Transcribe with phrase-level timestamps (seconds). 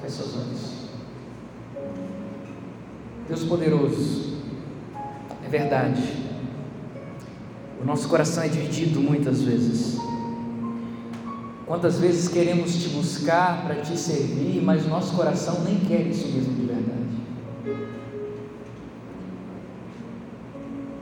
[0.00, 0.78] Feche seus olhos.
[3.28, 4.38] Deus poderoso,
[5.44, 6.02] é verdade.
[7.80, 9.98] O nosso coração é dividido muitas vezes.
[11.66, 16.26] Quantas vezes queremos te buscar para te servir, mas o nosso coração nem quer isso
[16.28, 16.98] mesmo de verdade.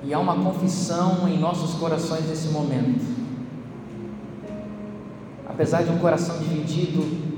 [0.02, 3.04] E há uma confissão em nossos corações nesse momento.
[5.48, 7.35] Apesar de um coração dividido,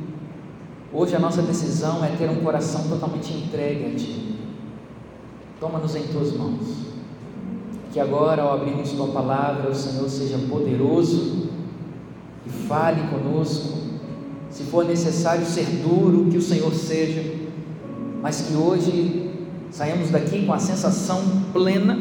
[0.93, 4.39] hoje a nossa decisão é ter um coração totalmente entregue a Ti.
[5.61, 6.89] Toma-nos em Tuas mãos.
[7.93, 11.49] Que agora, ao abrirmos Tua palavra, o Senhor seja poderoso
[12.47, 13.79] e fale conosco.
[14.51, 17.23] Se for necessário ser duro, que o Senhor seja,
[18.23, 19.31] mas que hoje
[19.71, 21.21] saímos daqui com a sensação
[21.53, 21.97] plena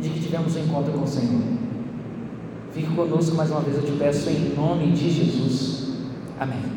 [0.00, 1.42] de que tivemos um encontro com o Senhor.
[2.72, 5.88] Fique conosco mais uma vez, eu te peço em nome de Jesus.
[6.38, 6.73] Amém.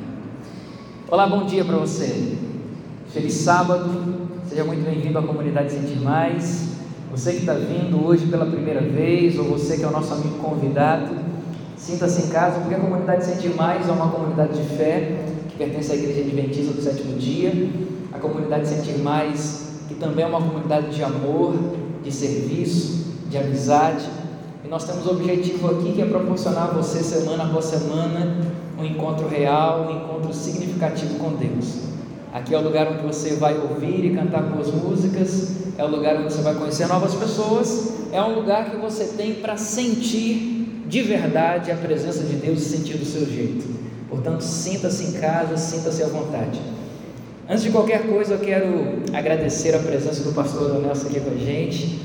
[1.09, 2.35] Olá, bom dia para você.
[3.13, 3.89] Feliz sábado.
[4.49, 6.71] Seja muito bem-vindo à comunidade Sentir Mais.
[7.11, 10.37] Você que está vindo hoje pela primeira vez, ou você que é o nosso amigo
[10.39, 11.15] convidado,
[11.77, 15.93] Sinta-se em casa, porque a comunidade Sentir Mais é uma comunidade de fé que pertence
[15.93, 17.53] à Igreja Adventista do Sétimo Dia.
[18.11, 21.53] A comunidade Sentir Mais, que também é uma comunidade de amor,
[22.03, 24.03] de serviço, de amizade.
[24.65, 28.35] E nós temos o objetivo aqui que é proporcionar a você, semana após semana,
[28.77, 31.87] um encontro real, um encontro significativo com Deus.
[32.33, 36.17] Aqui é o lugar onde você vai ouvir e cantar boas músicas, é o lugar
[36.17, 41.01] onde você vai conhecer novas pessoas, é um lugar que você tem para sentir de
[41.01, 43.67] verdade a presença de Deus e sentir do seu jeito.
[44.09, 46.61] Portanto, sinta-se em casa, sinta-se à vontade.
[47.49, 51.37] Antes de qualquer coisa, eu quero agradecer a presença do pastor Nelson aqui com a
[51.37, 51.99] gente.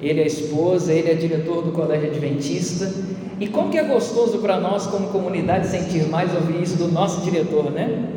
[0.00, 2.92] Ele é esposa, ele é diretor do Colégio Adventista.
[3.38, 7.20] E como que é gostoso para nós, como comunidade, sentir mais ouvir isso do nosso
[7.22, 8.08] diretor, né?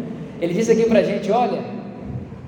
[0.42, 1.62] Ele disse aqui para a gente: olha,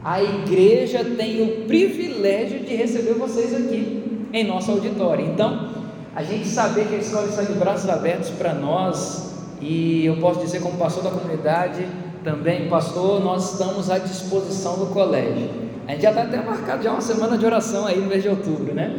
[0.03, 5.25] a igreja tem o privilégio de receber vocês aqui em nosso auditório.
[5.25, 5.69] Então,
[6.15, 10.39] a gente saber que a escola está de braços abertos para nós, e eu posso
[10.39, 11.85] dizer, como pastor da comunidade,
[12.23, 15.49] também, pastor, nós estamos à disposição do colégio.
[15.87, 18.29] A gente já está até marcado já uma semana de oração aí no mês de
[18.29, 18.95] outubro, né?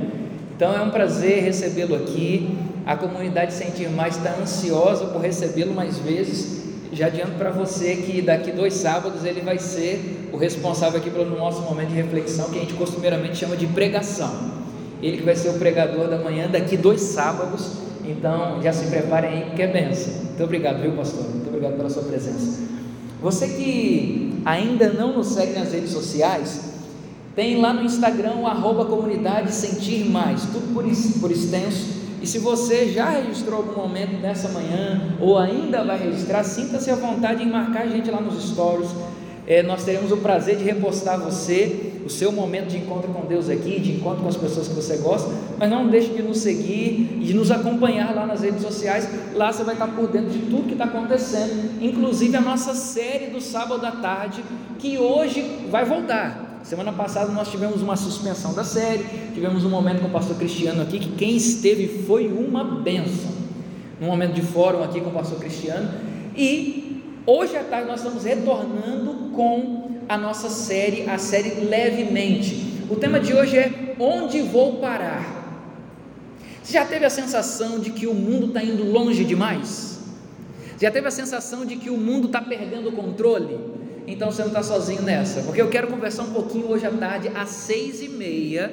[0.57, 2.57] Então é um prazer recebê-lo aqui.
[2.87, 6.63] A comunidade Sentir Mais está ansiosa por recebê-lo mais vezes.
[6.91, 11.37] Já adianto para você que daqui dois sábados ele vai ser o responsável aqui pelo
[11.37, 14.33] nosso momento de reflexão, que a gente costumeiramente chama de pregação.
[15.03, 17.73] Ele que vai ser o pregador da manhã daqui dois sábados.
[18.03, 20.15] Então já se preparem aí, que é benção.
[20.15, 21.23] Muito obrigado, viu, pastor?
[21.29, 22.63] Muito obrigado pela sua presença.
[23.21, 26.76] Você que ainda não nos segue nas redes sociais,
[27.37, 30.85] tem lá no Instagram o arroba comunidade sentir mais, tudo por,
[31.21, 31.95] por extenso.
[32.23, 36.97] E se você já registrou algum momento nessa manhã, ou ainda vai registrar, sinta-se à
[36.97, 38.89] vontade em marcar a gente lá nos stories,
[39.47, 43.51] é, nós teremos o prazer de repostar você, o seu momento de encontro com Deus
[43.51, 47.19] aqui, de encontro com as pessoas que você gosta, mas não deixe de nos seguir
[47.21, 50.39] e de nos acompanhar lá nas redes sociais, lá você vai estar por dentro de
[50.39, 54.43] tudo que está acontecendo, inclusive a nossa série do sábado à tarde,
[54.79, 56.46] que hoje vai voltar.
[56.67, 60.83] Semana passada nós tivemos uma suspensão da série, tivemos um momento com o pastor Cristiano
[60.83, 63.31] aqui, que quem esteve foi uma benção.
[64.01, 65.89] Um momento de fórum aqui com o pastor Cristiano,
[66.37, 66.83] e
[67.25, 72.85] Hoje à tarde nós estamos retornando com a nossa série, a série Levemente.
[72.89, 75.61] O tema de hoje é Onde vou parar?
[76.63, 80.01] Você já teve a sensação de que o mundo está indo longe demais?
[80.81, 83.76] Já teve a sensação de que o mundo está perdendo o controle?
[84.07, 87.31] Então você não está sozinho nessa, porque eu quero conversar um pouquinho hoje à tarde,
[87.35, 88.73] às seis e meia.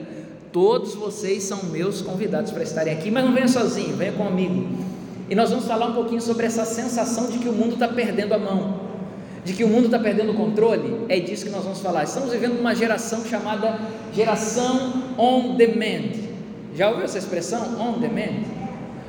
[0.51, 4.83] Todos vocês são meus convidados para estarem aqui, mas não venha sozinho, venha comigo
[5.33, 8.33] e nós vamos falar um pouquinho sobre essa sensação de que o mundo está perdendo
[8.33, 8.81] a mão,
[9.43, 11.05] de que o mundo está perdendo o controle.
[11.09, 12.03] É disso que nós vamos falar.
[12.03, 13.79] Estamos vivendo uma geração chamada
[14.13, 16.11] geração on demand.
[16.75, 17.79] Já ouviu essa expressão?
[17.79, 18.43] On demand?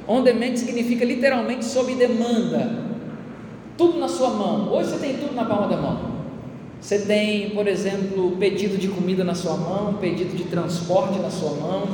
[0.07, 2.85] On demand significa literalmente sob demanda.
[3.77, 4.73] Tudo na sua mão.
[4.73, 6.14] Hoje você tem tudo na palma da mão.
[6.85, 11.53] Você tem, por exemplo, pedido de comida na sua mão, pedido de transporte na sua
[11.53, 11.89] mão,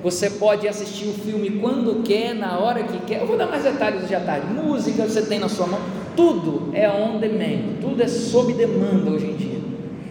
[0.00, 3.20] você pode assistir o filme quando quer, na hora que quer.
[3.22, 4.46] Eu vou dar mais detalhes hoje à tarde.
[4.46, 5.80] Música você tem na sua mão.
[6.14, 7.80] Tudo é on demand.
[7.80, 9.58] Tudo é sob demanda hoje em dia.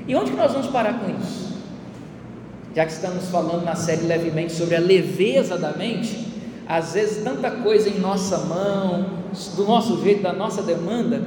[0.06, 1.56] E onde que nós vamos parar com isso?
[2.76, 6.28] Já que estamos falando na série levemente sobre a leveza da mente,
[6.68, 9.06] às vezes tanta coisa em nossa mão,
[9.56, 11.22] do nosso jeito, da nossa demanda,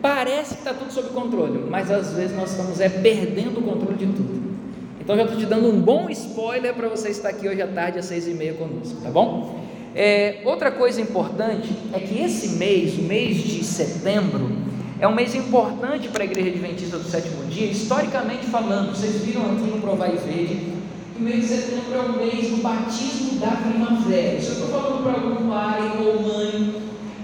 [0.00, 3.96] parece que está tudo sob controle, mas às vezes nós estamos é perdendo o controle
[3.96, 4.56] de tudo.
[5.00, 7.98] Então já estou te dando um bom spoiler para você estar aqui hoje à tarde
[7.98, 9.60] às seis e meia conosco, tá bom?
[9.94, 14.66] É, outra coisa importante é que esse mês, o mês de setembro,
[14.98, 18.96] É um mês importante para a Igreja Adventista do Sétimo Dia, historicamente falando.
[18.96, 20.76] Vocês viram aqui no Provai Verde
[21.18, 24.36] o mês de setembro é o mês do batismo da primavera.
[24.36, 26.74] Isso eu estou falando para algum pai ou mãe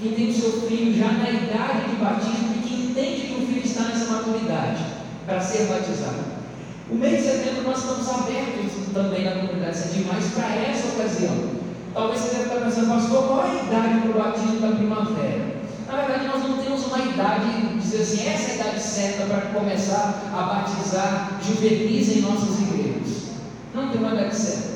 [0.03, 3.65] que tem seu filho já na idade de batismo e que entende que o filho
[3.65, 4.85] está nessa maturidade
[5.25, 6.43] para ser batizado.
[6.91, 11.63] O mês de setembro nós estamos abertos também na comunidade mais para essa ocasião.
[11.95, 15.63] Talvez você deve estar pensando, pastor, qual é a idade para o batismo da primavera?
[15.87, 19.41] Na verdade, nós não temos uma idade, dizer assim, essa é a idade certa para
[19.53, 23.29] começar a batizar juvenis em nossas igrejas.
[23.75, 24.73] Não tem uma idade certa.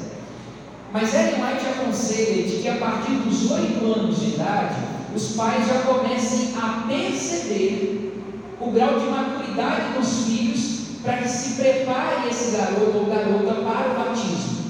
[0.92, 4.76] Mas Ellen White aconselha de que a partir dos oito anos de idade,
[5.16, 8.12] os pais já comecem a perceber
[8.60, 13.92] o grau de maturidade dos filhos para que se prepare esse garoto ou garota para
[13.92, 14.66] o batismo.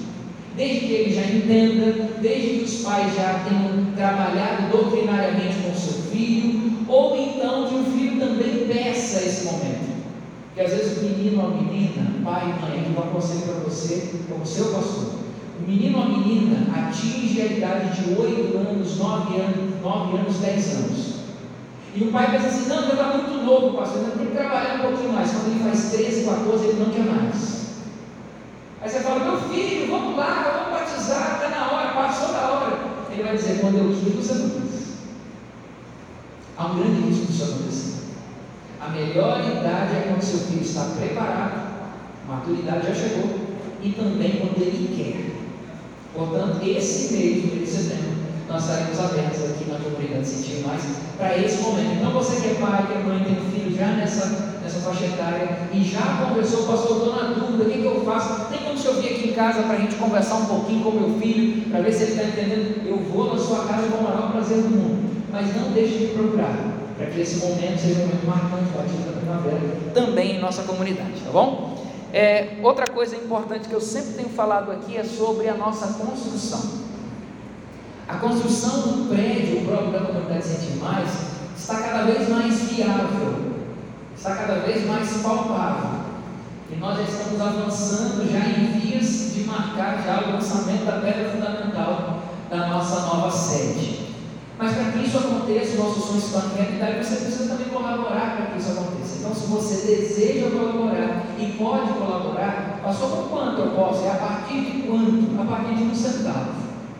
[0.56, 6.02] Desde que ele já entenda, desde que os pais já tenham trabalhado doutrinariamente com seu
[6.10, 9.96] filho, ou então que o filho também peça esse momento.
[10.46, 14.46] Porque às vezes o menino ou a menina, pai mãe, eu aconselho para você, como
[14.46, 15.15] seu pastor.
[15.58, 20.36] O menino ou a menina atinge a idade de 8 anos, 9 anos, 9 anos,
[20.38, 21.16] 10 anos.
[21.94, 24.74] E o pai pensa assim, não, ele está muito novo, pastor, ainda tem que trabalhar
[24.76, 25.30] um pouquinho mais.
[25.30, 27.66] Quando ele faz 13, 14, ele não quer mais.
[28.82, 32.78] Aí você fala, meu filho, vamos lá, vamos batizar, está na hora, passou da hora.
[33.10, 34.66] Ele vai dizer, quando eu quis, você não.
[36.58, 37.96] Há um grande risco disso acontecer.
[38.80, 41.90] A melhor idade é quando seu filho está preparado,
[42.26, 43.40] maturidade já chegou,
[43.82, 45.35] e também quando ele quer.
[46.16, 48.16] Portanto, esse mês, mês de setembro,
[48.48, 50.82] nós estaremos abertos aqui na comunidade Sentir Mais
[51.18, 51.96] para esse momento.
[51.96, 55.04] Então, você que é pai, que é mãe, tem um filho já nessa nessa faixa
[55.04, 58.46] etária e já conversou, pastor, estou na dúvida, o que, que eu faço?
[58.50, 60.90] Tem como se eu vir aqui em casa para a gente conversar um pouquinho com
[60.90, 62.84] meu filho, para ver se ele está entendendo?
[62.84, 66.06] Eu vou na sua casa com o maior prazer do mundo, mas não deixe de
[66.06, 66.56] procurar,
[66.96, 71.20] para que esse momento seja um momento marcante, batismo da primavera, também em nossa comunidade,
[71.24, 71.75] tá bom?
[72.16, 76.86] É, outra coisa importante que eu sempre tenho falado aqui é sobre a nossa construção.
[78.08, 81.10] A construção do prédio, o próprio da comunidade Sentir Mais,
[81.58, 83.56] está cada vez mais viável
[84.16, 86.00] está cada vez mais palpável.
[86.70, 91.30] E nós já estamos avançando já em vias de marcar já o lançamento da pedra
[91.30, 94.05] fundamental da nossa nova sede.
[94.58, 98.36] Mas para que isso aconteça, o nosso sonho se torne realidade, você precisa também colaborar
[98.36, 99.18] para que isso aconteça.
[99.18, 104.04] Então, se você deseja colaborar e pode colaborar, passou por quanto eu posso?
[104.04, 105.40] É a partir de quanto?
[105.40, 106.52] A partir de um centavo.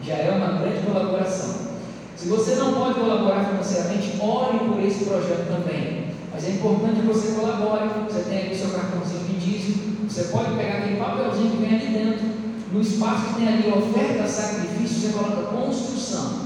[0.03, 1.67] Já é uma grande colaboração.
[2.15, 6.07] Se você não pode colaborar financeiramente, ore por esse projeto também.
[6.33, 7.89] Mas é importante que você colabore.
[8.07, 10.09] Você tem aqui seu cartãozinho de dízimo.
[10.09, 12.27] Você pode pegar aquele papelzinho que vem ali dentro.
[12.71, 16.46] No espaço que tem ali oferta, sacrifício, você coloca construção.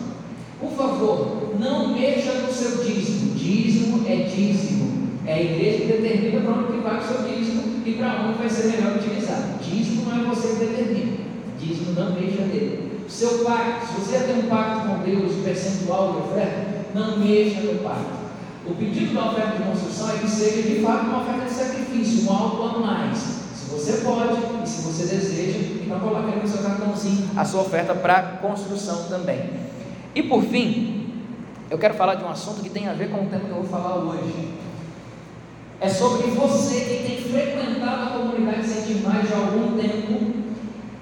[0.60, 3.34] Por favor, não mexa no seu dízimo.
[3.34, 5.08] Dízimo é dízimo.
[5.26, 8.38] É a igreja que determina para onde que vai o seu dízimo e para onde
[8.38, 9.58] vai ser melhor utilizado.
[9.62, 11.16] Dízimo não é você que determina.
[11.58, 12.90] Dízimo não mexa nele.
[13.08, 17.78] Seu pacto, se você tem um pacto com Deus, percentual de oferta, não mexa no
[17.78, 18.20] pacto.
[18.66, 22.30] O pedido da oferta de construção é que seja de fato uma oferta de sacrifício,
[22.30, 23.18] um algo a mais.
[23.18, 27.94] Se você pode e se você deseja, então coloque no seu cartãozinho a sua oferta
[27.94, 29.69] para construção também.
[30.14, 31.12] E por fim,
[31.70, 33.62] eu quero falar de um assunto que tem a ver com o tema que eu
[33.62, 34.50] vou falar hoje.
[35.80, 40.34] É sobre você que tem frequentado a comunidade Sentir Mais há algum tempo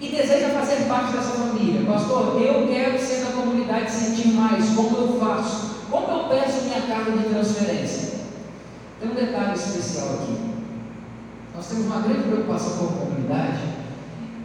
[0.00, 1.84] e deseja fazer parte dessa família.
[1.86, 5.86] Pastor, eu quero ser da comunidade Sentir Mais, como eu faço?
[5.90, 8.18] Como eu peço minha carta de transferência?
[9.00, 10.36] Tem um detalhe especial aqui.
[11.56, 13.62] Nós temos uma grande preocupação com a comunidade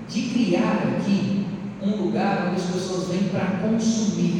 [0.07, 1.45] de criar aqui
[1.81, 4.32] um lugar onde as pessoas vêm para consumir.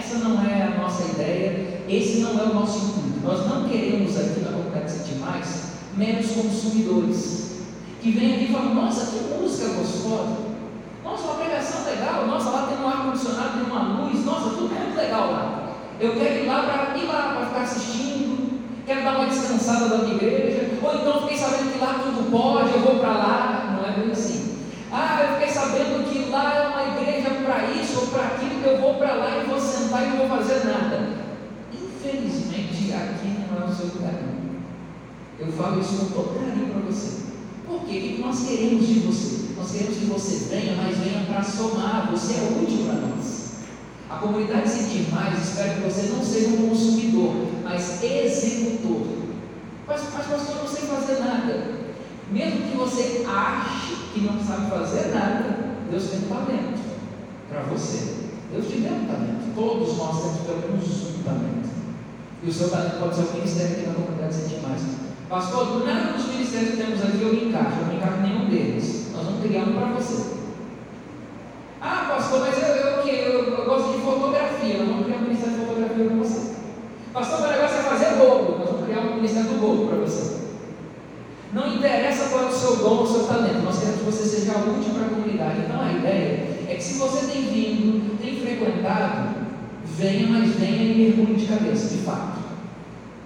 [0.00, 3.20] Essa não é a nossa ideia, esse não é o nosso intuito.
[3.22, 7.60] Nós não queremos aqui na comunidade Sentir Mais meros consumidores
[8.00, 10.38] que vêm aqui e falam: Nossa, que música gostosa!
[11.04, 12.26] Nossa, uma pregação legal!
[12.26, 15.68] Nossa, lá tem um ar-condicionado, tem uma luz, nossa, tudo muito legal lá.
[16.00, 20.08] Eu quero ir lá para ir lá para ficar assistindo, quero dar uma descansada da
[20.08, 24.00] igreja, ou então fiquei sabendo que lá tudo pode, eu vou para lá, não é
[24.00, 24.56] bem assim.
[24.90, 27.09] Ah, eu fiquei sabendo que lá é uma igreja
[27.90, 30.28] para isso ou para aquilo, que eu vou para lá e vou sentar e não
[30.28, 31.08] vou fazer nada.
[31.72, 34.14] Infelizmente, aqui não é o seu lugar.
[35.38, 37.20] Eu falo isso com todo carinho para você.
[37.66, 37.98] Por quê?
[37.98, 39.54] O que nós queremos de você?
[39.56, 42.10] Nós queremos que você venha, mas venha para somar.
[42.10, 43.50] Você é útil para nós.
[44.08, 49.06] A comunidade sentir mais, espera que você não seja um consumidor, mas executor.
[49.86, 51.80] Mas, mas pastor, eu não sei fazer nada.
[52.30, 56.79] Mesmo que você ache que não sabe fazer nada, Deus tem um talento
[57.50, 58.30] para você.
[58.52, 59.54] Deus te deu um talento.
[59.54, 61.68] Todos nós temos pelo menos um talento.
[62.42, 64.82] E o seu talento pode ser o ministério aqui na comunidade Sentir Mais.
[65.28, 69.10] Pastor, nada dos ministérios que temos aqui eu me encaixo, eu não encaixo nenhum deles.
[69.12, 70.40] Nós vamos criar um para você.
[71.80, 75.22] Ah, pastor, mas eu, eu, eu, eu, eu gosto de fotografia, nós vamos criar um
[75.22, 76.50] ministério de fotografia para você.
[77.12, 80.40] Pastor, meu negócio é fazer bolo, nós vamos criar um ministério do bolo para você.
[81.52, 84.52] Não interessa qual é o seu dom, o seu talento, nós queremos que você seja
[84.52, 85.60] útil para a comunidade.
[85.60, 89.34] Então a ideia é que se você tem vindo, tem frequentado,
[89.84, 92.40] venha, mas venha e mergulhe de cabeça, de fato.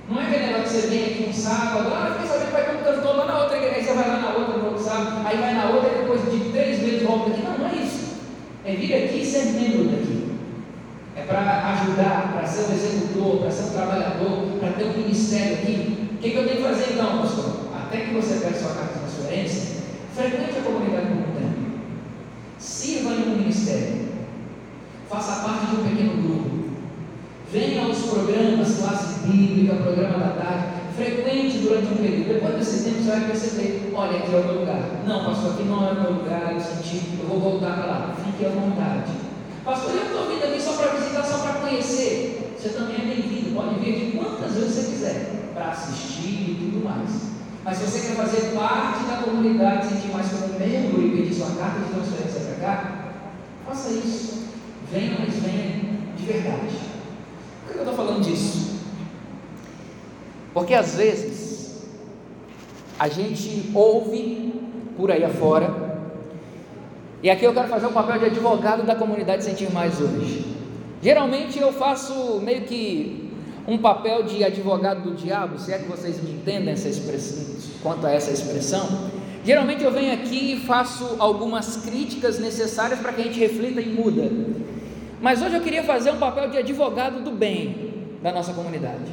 [0.09, 2.65] Não é aquele negócio que você vem aqui um sábado, ah, fiquei sabendo que vai
[2.65, 5.27] ter um cantor lá na outra aí você vai lá na outra no outro sábado,
[5.27, 7.43] aí vai na outra e depois de três meses volta aqui.
[7.43, 8.15] Não, não é isso.
[8.65, 10.33] É vir aqui e ser membro daqui.
[11.17, 15.55] É para ajudar, para ser um executor, para ser um trabalhador, para ter um ministério
[15.55, 16.09] aqui.
[16.13, 17.69] O que, que eu tenho que fazer então, pastor?
[17.75, 19.83] Até que você pegue sua carta de transferência,
[20.15, 21.55] frequente a comunidade por um tempo.
[22.59, 24.05] Sirva em um ministério.
[25.25, 26.51] Faça parte de um pequeno grupo.
[27.51, 30.65] Venha aos programas, classe bíblica, programa da tarde.
[30.95, 32.29] Frequente durante um período.
[32.29, 34.83] Depois desse tempo você vai perceber: olha, aqui é o meu lugar.
[35.07, 36.53] Não, pastor, aqui não é o meu lugar.
[36.53, 38.17] Eu senti, eu vou voltar para lá.
[38.23, 39.13] Fique à vontade.
[39.65, 42.55] Pastor, eu estou vindo aqui só para visitar, só para conhecer.
[42.59, 43.55] Você também é bem-vindo.
[43.55, 47.33] Pode vir aqui quantas vezes você quiser para assistir e tudo mais.
[47.65, 51.57] Mas se você quer fazer parte da comunidade, sentir mais como membro e pedir sua
[51.57, 53.05] carta de transferência para cá,
[53.67, 54.54] faça isso.
[54.93, 56.77] Venha, mas venha de verdade.
[57.67, 58.81] Por que eu estou falando disso?
[60.53, 61.87] Porque às vezes
[62.99, 64.55] a gente ouve
[64.97, 65.85] por aí afora,
[67.23, 70.45] e aqui eu quero fazer o papel de advogado da comunidade Sentir Mais hoje.
[71.03, 73.33] Geralmente eu faço meio que
[73.67, 78.07] um papel de advogado do diabo, se é que vocês me entendem essa expressão, quanto
[78.07, 78.87] a essa expressão.
[79.45, 83.89] Geralmente eu venho aqui e faço algumas críticas necessárias para que a gente reflita e
[83.89, 84.31] muda.
[85.21, 89.13] Mas hoje eu queria fazer um papel de advogado do bem da nossa comunidade.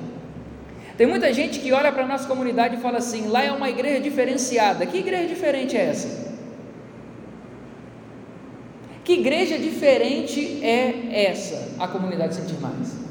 [0.97, 3.69] Tem muita gente que olha para a nossa comunidade e fala assim: lá é uma
[3.69, 4.85] igreja diferenciada.
[4.85, 6.31] Que igreja diferente é essa?
[9.03, 13.10] Que igreja diferente é essa, a comunidade Sentir Mais?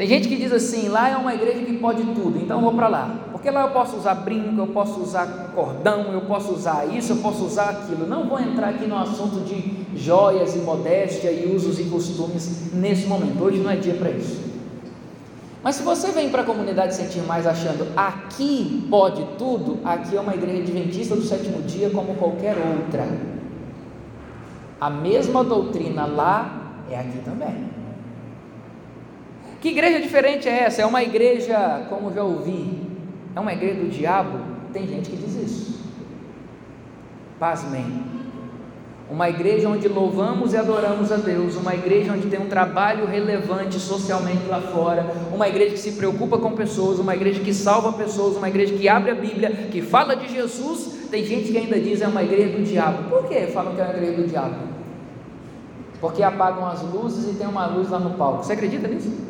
[0.00, 2.72] Tem gente que diz assim: lá é uma igreja que pode tudo, então eu vou
[2.72, 3.16] para lá.
[3.30, 7.16] Porque lá eu posso usar brinco, eu posso usar cordão, eu posso usar isso, eu
[7.18, 8.06] posso usar aquilo.
[8.06, 13.06] Não vou entrar aqui no assunto de joias e modéstia e usos e costumes nesse
[13.06, 13.44] momento.
[13.44, 14.40] Hoje não é dia para isso.
[15.62, 20.20] Mas se você vem para a comunidade sentir mais achando aqui pode tudo, aqui é
[20.22, 23.06] uma igreja adventista do sétimo dia como qualquer outra.
[24.80, 27.79] A mesma doutrina lá é aqui também.
[29.60, 30.80] Que igreja diferente é essa?
[30.80, 32.80] É uma igreja, como já ouvi,
[33.36, 34.38] é uma igreja do diabo?
[34.72, 35.80] Tem gente que diz isso.
[37.38, 37.84] Pasmem.
[39.10, 43.78] Uma igreja onde louvamos e adoramos a Deus, uma igreja onde tem um trabalho relevante
[43.78, 48.36] socialmente lá fora, uma igreja que se preocupa com pessoas, uma igreja que salva pessoas,
[48.36, 51.08] uma igreja que abre a Bíblia, que fala de Jesus.
[51.10, 53.10] Tem gente que ainda diz é uma igreja do diabo.
[53.10, 54.54] Por que falam que é uma igreja do diabo?
[56.00, 58.44] Porque apagam as luzes e tem uma luz lá no palco.
[58.44, 59.29] Você acredita nisso?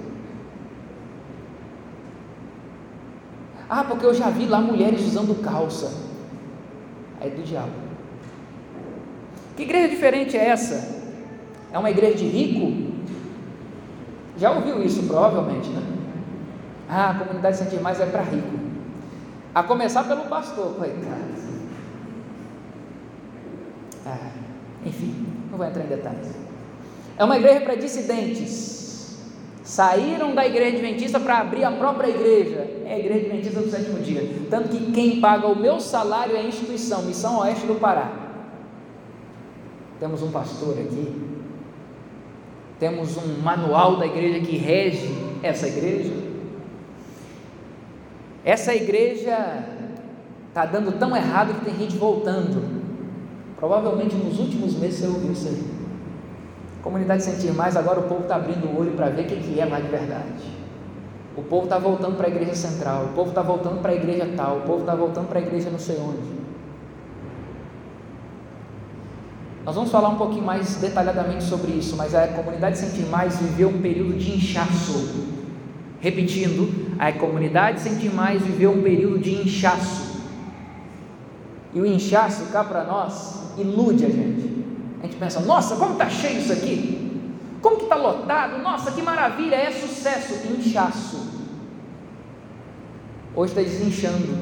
[3.70, 5.92] Ah, porque eu já vi lá mulheres usando calça.
[7.20, 7.70] É do diabo.
[9.56, 11.04] Que igreja diferente é essa?
[11.72, 12.90] É uma igreja de rico?
[14.36, 15.82] Já ouviu isso provavelmente, né?
[16.88, 18.58] Ah, a comunidade sentir mais é para rico.
[19.54, 21.30] A começar pelo pastor, coitado.
[24.04, 24.30] Ah,
[24.84, 26.28] enfim, não vou entrar em detalhes.
[27.16, 28.79] É uma igreja para dissidentes
[29.70, 32.68] Saíram da igreja adventista para abrir a própria igreja.
[32.84, 34.28] É a igreja adventista do sétimo dia.
[34.50, 38.10] Tanto que quem paga o meu salário é a instituição, Missão Oeste do Pará.
[40.00, 41.14] Temos um pastor aqui.
[42.80, 45.08] Temos um manual da igreja que rege
[45.40, 46.14] essa igreja.
[48.44, 49.68] Essa igreja
[50.48, 52.82] está dando tão errado que tem gente voltando.
[53.56, 55.79] Provavelmente nos últimos meses você ouviu isso aí.
[56.82, 59.66] Comunidade Sentir Mais, agora o povo está abrindo o olho para ver o que, é
[59.66, 60.60] mais de verdade.
[61.36, 64.28] O povo está voltando para a igreja central, o povo está voltando para a igreja
[64.36, 66.40] tal, o povo está voltando para a igreja não sei onde.
[69.64, 73.68] Nós vamos falar um pouquinho mais detalhadamente sobre isso, mas a comunidade Sentir Mais viveu
[73.68, 75.28] um período de inchaço.
[76.00, 80.18] Repetindo, a comunidade Sentir Mais viveu um período de inchaço.
[81.74, 84.49] E o inchaço cá para nós ilude a gente.
[85.02, 87.10] A gente pensa, nossa, como está cheio isso aqui?
[87.62, 88.62] Como que está lotado?
[88.62, 90.46] Nossa, que maravilha, é sucesso.
[90.52, 91.28] Inchaço.
[93.34, 94.38] Hoje está desinchando.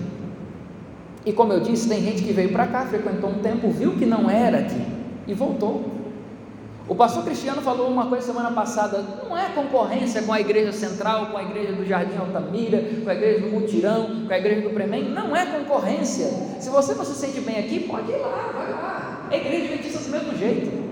[1.24, 4.06] E como eu disse, tem gente que veio para cá, frequentou um tempo, viu que
[4.06, 4.82] não era aqui
[5.26, 5.98] e voltou.
[6.88, 11.26] O pastor Cristiano falou uma coisa semana passada: não é concorrência com a igreja central,
[11.26, 14.70] com a igreja do Jardim Altamira, com a igreja do Mutirão, com a igreja do
[14.70, 16.28] Premem, não é concorrência.
[16.58, 18.97] Se você não se sente bem aqui, pode ir lá, vai lá.
[19.30, 20.88] É igreja adventista do mesmo jeito.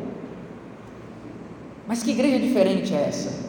[1.87, 3.47] Mas que igreja diferente é essa?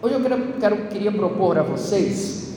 [0.00, 2.54] Hoje eu quero, quero, queria propor a vocês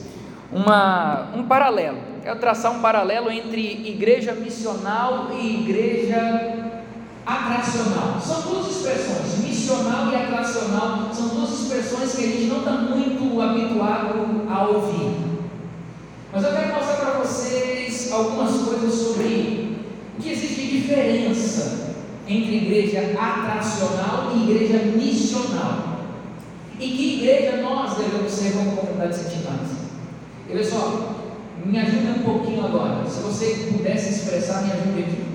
[0.52, 1.98] uma, um paralelo.
[2.22, 6.78] Quero traçar um paralelo entre igreja missional e igreja
[7.26, 8.20] atracional.
[8.20, 13.40] São duas expressões, missional e atracional, são duas expressões que a gente não está muito
[13.40, 15.16] habituado a ouvir.
[16.32, 19.57] Mas eu quero mostrar para vocês algumas coisas sobre
[20.20, 21.94] que existe diferença
[22.26, 25.98] entre igreja atracional e igreja missional.
[26.78, 29.58] E que igreja nós devemos ser como comunidade santificada.
[30.50, 31.14] Olha só,
[31.64, 33.08] me ajuda um pouquinho agora.
[33.08, 35.28] Se você pudesse expressar, me ajude aqui.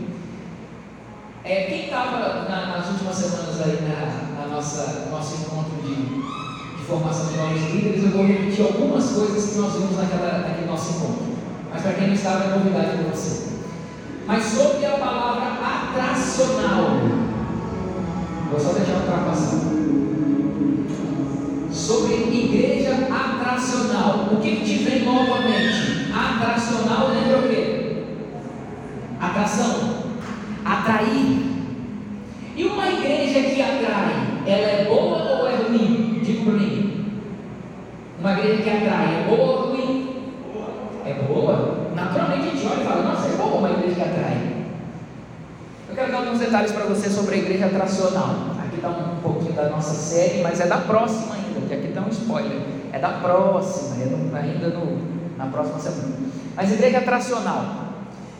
[1.43, 6.85] É, quem estava na, nas últimas semanas aí na, na nossa nosso encontro de, de
[6.87, 10.93] formação de novos líderes, eu vou repetir algumas coisas que nós vimos naquela, naquele nosso
[10.93, 11.33] encontro.
[11.71, 13.52] Mas para quem não estava, é novidade para você.
[14.25, 16.97] Mas sobre a palavra atracional,
[18.49, 19.59] vou só deixar ultrapassar.
[21.71, 26.11] Sobre igreja atracional, o que, que te vem novamente?
[26.13, 28.03] Atracional lembra o quê?
[29.19, 30.03] Atração
[30.65, 31.53] atrair.
[32.55, 36.21] E uma igreja que atrai, ela é boa ou é ruim?
[36.23, 37.05] Diga para mim.
[38.19, 40.23] Uma igreja que atrai é boa ou ruim?
[41.05, 41.89] É boa.
[41.95, 44.53] Naturalmente a gente olha e fala, nossa, é boa uma igreja que atrai.
[45.89, 48.35] Eu quero dar alguns detalhes para você sobre a igreja atracional.
[48.63, 52.01] Aqui está um pouquinho da nossa série, mas é da próxima ainda, porque aqui está
[52.01, 52.61] um spoiler.
[52.91, 55.01] É da próxima, é no, ainda no,
[55.37, 56.15] na próxima semana.
[56.55, 57.83] Mas igreja atracional.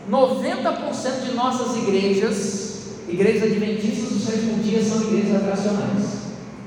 [0.10, 6.18] 90% de nossas igrejas, igrejas adventistas do sétimo dia, são igrejas atracionais,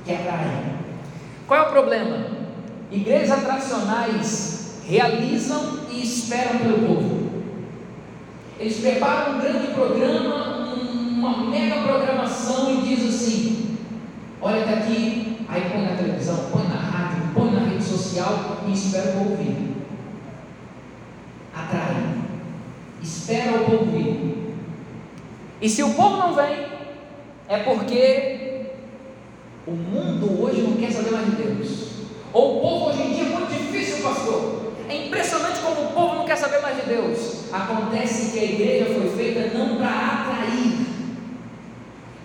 [0.04, 0.76] que atraem.
[1.47, 2.26] Qual é o problema?
[2.90, 7.26] Igrejas atracionais realizam e esperam pelo povo.
[8.59, 10.55] Eles preparam um grande programa,
[11.17, 13.79] uma mega programação e diz assim:
[14.41, 18.73] olha está aqui, aí põe na televisão, põe na rádio, põe na rede social e
[18.73, 19.76] espera o povo vir.
[21.55, 22.26] Atraem
[23.07, 24.55] espera o povo vir.
[25.61, 26.67] E se o povo não vem,
[27.49, 28.67] é porque
[29.67, 31.87] o mundo hoje não quer saber mais de Deus.
[32.33, 34.73] Ou o povo hoje em dia é muito difícil, pastor.
[34.89, 37.52] É impressionante como o povo não quer saber mais de Deus.
[37.52, 40.75] Acontece que a igreja foi feita não para atrair,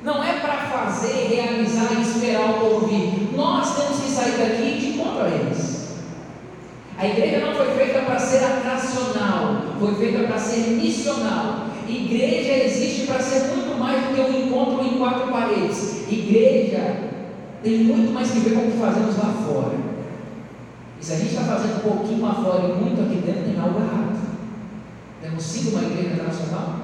[0.04, 2.90] não é para fazer, realizar e esperar o povo.
[3.36, 5.82] Nós temos que sair daqui de contra eles.
[6.98, 11.68] A igreja não foi feita para ser atracional, foi feita para ser missional.
[11.88, 16.08] Igreja existe para ser muito mais do que um encontro em quatro paredes.
[16.10, 17.12] Igreja
[17.64, 19.78] tem muito mais que ver com o que fazemos lá fora.
[21.00, 23.60] E se a gente está fazendo um pouquinho lá fora e muito aqui dentro, tem
[23.60, 24.20] algo errado.
[25.22, 26.76] Temos sido uma igreja internacional,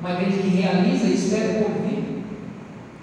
[0.00, 2.05] uma igreja que realiza e espera o povo.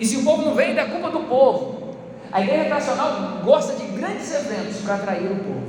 [0.04, 1.96] E se o povo não vem, é culpa do povo.
[2.30, 5.64] A igreja internacional gosta de grandes eventos para atrair o povo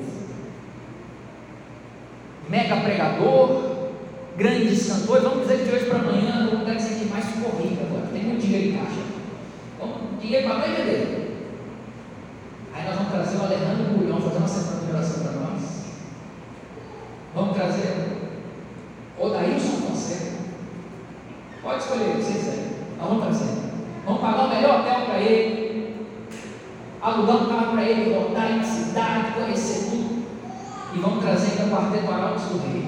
[2.48, 3.90] mega pregador,
[4.36, 5.22] grandes cantores.
[5.22, 8.08] Vamos dizer que de hoje para amanhã o lugar sentir mais corrida agora.
[8.12, 9.00] Tem muito dinheiro em caixa.
[9.78, 11.50] Vamos, dinheiro para vender.
[12.74, 15.62] Aí nós vamos trazer o Alejandro Bulhão fazer uma semana de oração para nós.
[17.34, 18.18] Vamos trazer
[19.16, 20.32] o Daílson Fonseca.
[21.62, 22.64] Pode escolher que vocês quiserem.
[22.98, 23.73] Nós vamos trazer.
[24.04, 25.96] Vamos pagar o melhor hotel para ele.
[27.00, 30.24] Alugar um carro para ele, rodar em cidade, conhecer tudo
[30.94, 32.84] e vamos trazer ainda o quarteto Arautos do Rei.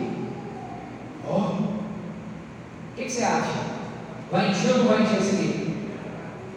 [1.29, 3.77] Ó, oh, o que, que, você acha?
[4.31, 5.73] Vai encher ou não vai encher esse livro?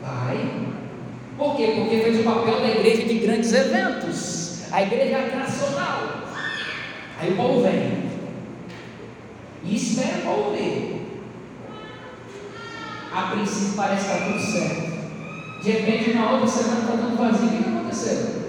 [0.01, 0.67] Vai.
[1.37, 1.73] Por quê?
[1.75, 4.71] Porque fez o papel da igreja de grandes eventos.
[4.71, 6.01] A igreja é atracional.
[7.19, 8.09] Aí o povo vem.
[9.63, 10.98] E espera o povo ver.
[13.11, 14.99] A princípio parece que está tudo certo.
[15.63, 17.47] De repente, na outra semana está tudo vazio.
[17.47, 18.39] O que, aconteceu?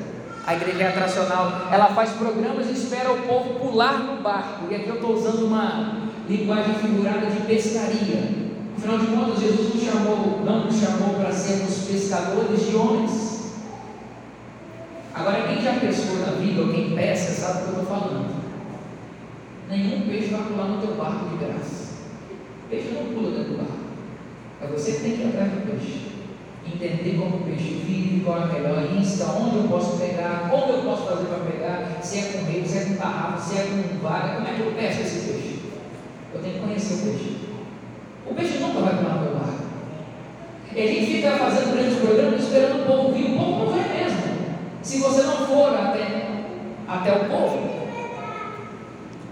[0.47, 4.67] A igreja é atracional, ela faz programas e espera o povo pular no barco.
[4.71, 8.51] E aqui eu estou usando uma linguagem figurada de pescaria.
[8.77, 13.41] Afinal de contas, Jesus nos chamou, não nos chamou para sermos pescadores de homens.
[15.15, 18.35] Agora, quem já pescou na vida, ou quem pesca, sabe o que eu estou falando.
[19.69, 21.95] Nenhum peixe vai pular no teu barco de graça.
[22.65, 23.81] O peixe não pula dentro do barco.
[24.63, 26.11] É você tem que atrás do peixe
[26.67, 30.73] entender como o peixe vive, qual é a melhor isca, onde eu posso pegar, como
[30.73, 33.63] eu posso fazer para pegar, se é com rede, se é com tarrafa, se é
[33.63, 35.59] com vara, como é que eu pesco esse peixe?
[36.35, 37.37] Eu tenho que conhecer o peixe.
[38.27, 39.61] O peixe nunca vai pular no meu barco.
[40.75, 44.21] E gente fica fazendo grandes programas esperando o povo vir, o povo não vem mesmo.
[44.83, 46.45] Se você não for até,
[46.87, 47.71] até o povo.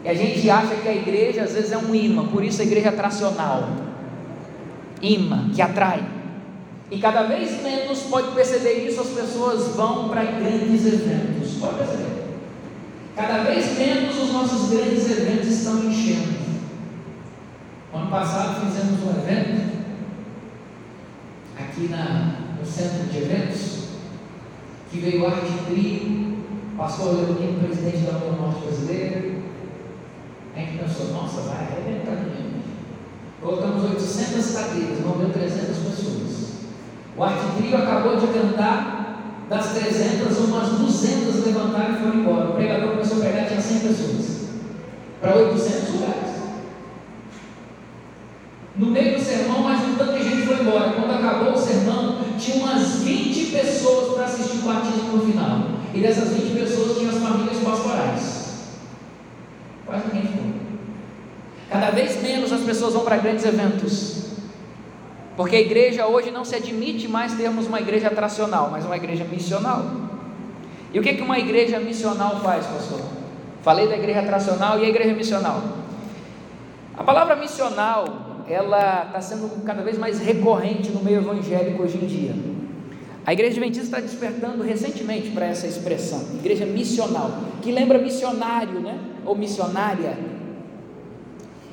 [0.04, 2.64] E a gente acha que a igreja às vezes é um imã, por isso a
[2.64, 3.87] igreja é tracional.
[5.02, 6.04] Imã, que atrai.
[6.90, 11.54] E cada vez menos pode perceber isso, as pessoas vão para grandes eventos.
[11.60, 12.08] Pode perceber.
[13.14, 16.38] Cada vez menos os nossos grandes eventos estão enchendo.
[17.92, 19.78] Ano passado fizemos um evento
[21.58, 23.88] aqui na, no centro de eventos
[24.90, 26.38] que veio Arte Trio,
[26.76, 29.38] pastor Leonino, presidente da União Norte Brasileira.
[30.54, 32.67] A gente pensou, nossa, vai arrebentar mesmo.
[33.40, 36.48] Colocamos 800 cadeiras, não deu 300 pessoas.
[37.16, 38.98] O Arte Trio acabou de cantar,
[39.48, 42.50] das 300, umas 200 levantaram e foram embora.
[42.50, 44.38] O pregador começou a pregar, tinha 100 pessoas.
[45.20, 46.28] Para 800 lugares.
[48.76, 50.92] No meio do sermão, mais um tanto de gente foi embora.
[50.92, 55.62] Quando acabou o sermão, tinha umas 20 pessoas para assistir o batismo no final.
[55.94, 58.48] E dessas 20 pessoas tinham as famílias pastorais.
[59.86, 60.67] Quase ninguém foi.
[61.70, 64.28] Cada vez menos as pessoas vão para grandes eventos.
[65.36, 69.24] Porque a igreja hoje não se admite mais termos uma igreja atracional, mas uma igreja
[69.24, 69.84] missional.
[70.92, 73.00] E o que, que uma igreja missional faz, pastor?
[73.62, 75.62] Falei da igreja atracional e a igreja missional.
[76.96, 82.06] A palavra missional ela está sendo cada vez mais recorrente no meio evangélico hoje em
[82.06, 82.34] dia.
[83.26, 88.98] A igreja adventista está despertando recentemente para essa expressão, igreja missional, que lembra missionário, né?
[89.26, 90.16] Ou missionária.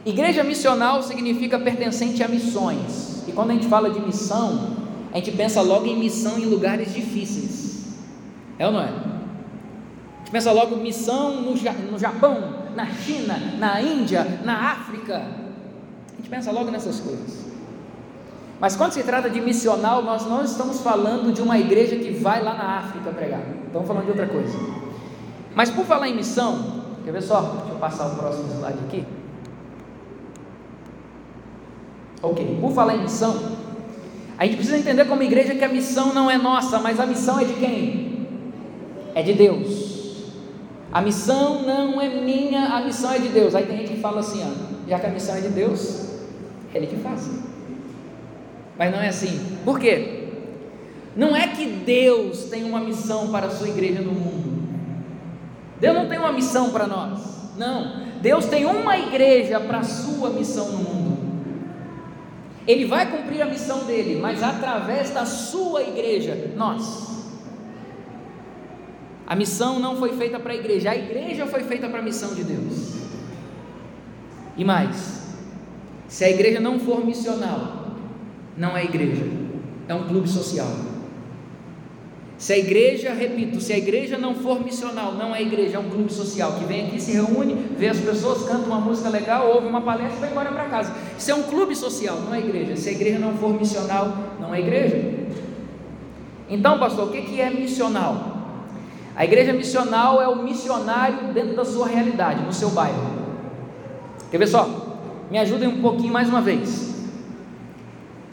[0.06, 3.24] Igreja missional significa pertencente a missões.
[3.28, 4.76] E quando a gente fala de missão,
[5.12, 7.96] a gente pensa logo em missão em lugares difíceis.
[8.60, 8.90] É ou não é?
[8.90, 11.52] A gente pensa logo missão no,
[11.92, 15.46] no Japão, na China, na Índia, na África
[16.26, 17.46] gente pensa logo nessas coisas.
[18.60, 22.42] Mas quando se trata de missional, nós não estamos falando de uma igreja que vai
[22.42, 23.42] lá na África pregar.
[23.68, 24.58] Estamos falando de outra coisa.
[25.54, 27.42] Mas por falar em missão, quer ver só?
[27.42, 29.06] Deixa eu passar o próximo slide aqui.
[32.22, 33.56] Ok, por falar em missão,
[34.38, 37.40] a gente precisa entender como igreja que a missão não é nossa, mas a missão
[37.40, 38.28] é de quem?
[39.14, 39.96] É de Deus.
[40.92, 43.56] A missão não é minha, a missão é de Deus.
[43.56, 46.10] Aí tem gente que fala assim, ó, já que a missão é de Deus,
[46.74, 47.30] ele que faz.
[48.78, 49.58] Mas não é assim.
[49.64, 50.30] Por quê?
[51.16, 54.68] Não é que Deus tem uma missão para a sua igreja no mundo.
[55.80, 57.22] Deus não tem uma missão para nós.
[57.58, 58.04] Não.
[58.22, 61.15] Deus tem uma igreja para a sua missão no mundo.
[62.68, 67.26] Ele vai cumprir a missão dele, mas através da sua igreja, nós.
[69.28, 72.34] A missão não foi feita para a igreja, a igreja foi feita para a missão
[72.34, 72.96] de Deus.
[74.58, 75.36] E mais,
[76.08, 77.98] se a igreja não for missional,
[78.58, 79.26] não é igreja,
[79.88, 80.95] é um clube social.
[82.46, 85.90] Se a igreja, repito, se a igreja não for missional, não é igreja, é um
[85.90, 89.66] clube social que vem aqui, se reúne, vê as pessoas, canta uma música legal, ouve
[89.66, 90.94] uma palestra e vai embora para casa.
[91.18, 92.76] Isso é um clube social, não é igreja.
[92.76, 95.12] Se a igreja não for missional, não é igreja.
[96.48, 98.38] Então, pastor, o que é missional?
[99.16, 103.08] A igreja missional é o missionário dentro da sua realidade, no seu bairro.
[104.30, 104.70] Quer ver só?
[105.32, 106.95] Me ajudem um pouquinho mais uma vez.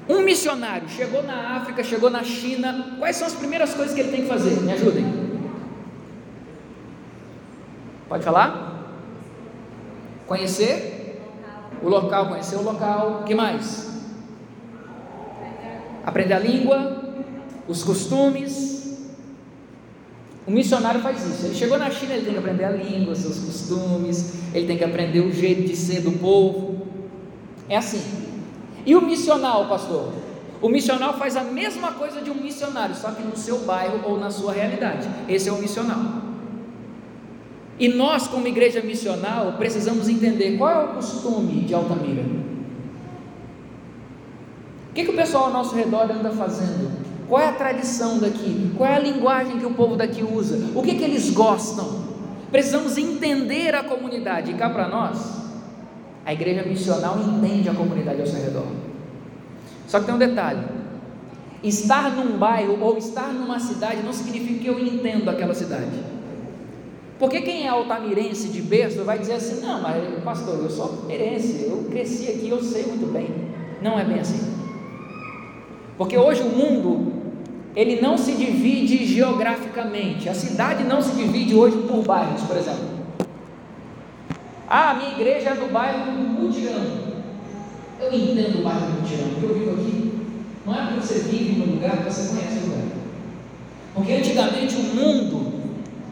[0.09, 4.11] Um missionário chegou na África, chegou na China, quais são as primeiras coisas que ele
[4.11, 4.61] tem que fazer?
[4.61, 5.05] Me ajudem.
[8.09, 8.91] Pode falar?
[10.27, 11.21] Conhecer
[11.83, 13.21] o local, conhecer o local.
[13.21, 13.91] O que mais?
[16.05, 17.03] Aprender a língua,
[17.69, 18.99] os costumes.
[20.47, 21.47] O missionário faz isso.
[21.47, 24.85] Ele chegou na China, ele tem que aprender a língua, seus costumes, ele tem que
[24.85, 26.87] aprender o jeito de ser do povo.
[27.69, 28.32] É assim.
[28.85, 30.13] E o missional, pastor?
[30.61, 34.19] O missional faz a mesma coisa de um missionário, só que no seu bairro ou
[34.19, 35.09] na sua realidade.
[35.29, 36.23] Esse é o missional.
[37.79, 42.23] E nós, como igreja missional, precisamos entender qual é o costume de Altamira.
[44.91, 46.93] O que, que o pessoal ao nosso redor anda fazendo?
[47.29, 48.73] Qual é a tradição daqui?
[48.77, 50.71] Qual é a linguagem que o povo daqui usa?
[50.77, 52.03] O que, que eles gostam?
[52.53, 54.53] Precisamos entender a comunidade.
[54.53, 55.42] E cá para nós,
[56.25, 58.67] a igreja missional entende a comunidade ao seu redor.
[59.87, 60.65] Só que tem um detalhe:
[61.63, 66.13] estar num bairro ou estar numa cidade não significa que eu entendo aquela cidade.
[67.19, 71.67] Porque quem é altamirense de berço vai dizer assim: não, mas pastor, eu sou altamirense,
[71.69, 73.29] eu cresci aqui, eu sei muito bem.
[73.81, 74.53] Não é bem assim.
[75.99, 77.13] Porque hoje o mundo,
[77.77, 80.29] ele não se divide geograficamente.
[80.29, 82.92] A cidade não se divide hoje por bairros, por exemplo.
[84.75, 86.83] Ah, minha igreja é do bairro do Mutirão.
[88.01, 90.13] Eu entendo o bairro do Mutirão, porque eu vivo aqui.
[90.65, 92.85] Não é porque você vive no lugar que você conhece o lugar.
[93.95, 95.53] Porque antigamente o mundo,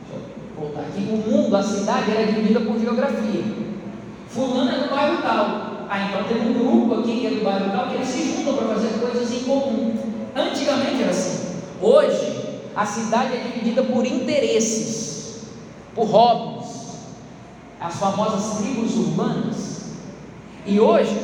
[0.04, 3.44] deixa eu voltar aqui, o mundo, a cidade era dividida por geografia.
[4.28, 5.86] Fulano é do bairro tal.
[5.88, 8.56] Ah, então tem um grupo aqui que é do bairro tal que eles se juntam
[8.56, 9.94] para fazer coisas em comum.
[10.36, 11.56] Antigamente era assim.
[11.80, 15.46] Hoje, a cidade é dividida por interesses,
[15.94, 16.49] por hobbies,
[17.80, 19.80] as famosas tribos urbanas.
[20.66, 21.16] E hoje,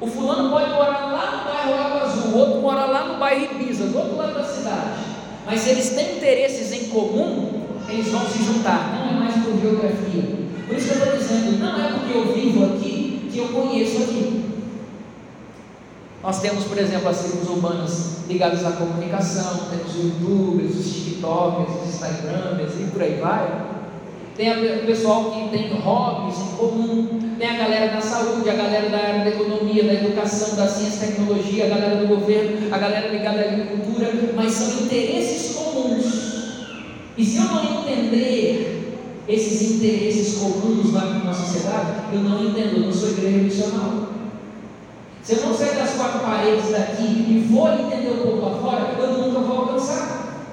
[0.00, 3.44] o fulano pode morar lá no bairro Lago Azul, o outro mora lá no bairro
[3.54, 5.00] Ibiza, do outro lado da cidade.
[5.44, 9.60] Mas se eles têm interesses em comum, eles vão se juntar, não é mais por
[9.60, 10.42] geografia.
[10.66, 14.02] Por isso que eu estou dizendo, não é porque eu vivo aqui que eu conheço
[14.02, 14.44] aqui.
[16.22, 21.82] Nós temos, por exemplo, as tribos urbanas ligadas à comunicação, temos os youtubers, os tiktokers,
[21.82, 23.71] os instagramers e por aí vai.
[24.36, 28.88] Tem o pessoal que tem hobbies em comum, tem a galera da saúde, a galera
[28.88, 32.78] da área da economia, da educação, da ciência e tecnologia, a galera do governo, a
[32.78, 36.32] galera ligada à agricultura, mas são interesses comuns.
[37.18, 38.96] E se eu não entender
[39.28, 44.08] esses interesses comuns na sociedade, eu não entendo, eu não sou igreja missional.
[45.22, 48.94] Se eu não sair das quatro paredes daqui e for entender o povo lá fora,
[48.98, 50.46] eu nunca vou alcançar.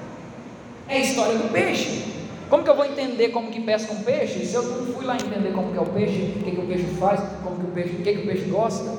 [0.86, 2.09] É a história do peixe.
[2.50, 5.14] Como que eu vou entender como que pesca um peixe se eu não fui lá
[5.14, 7.70] entender como que é o peixe, o que, que o peixe faz, como que o
[7.70, 8.98] peixe, o que, que o peixe gosta?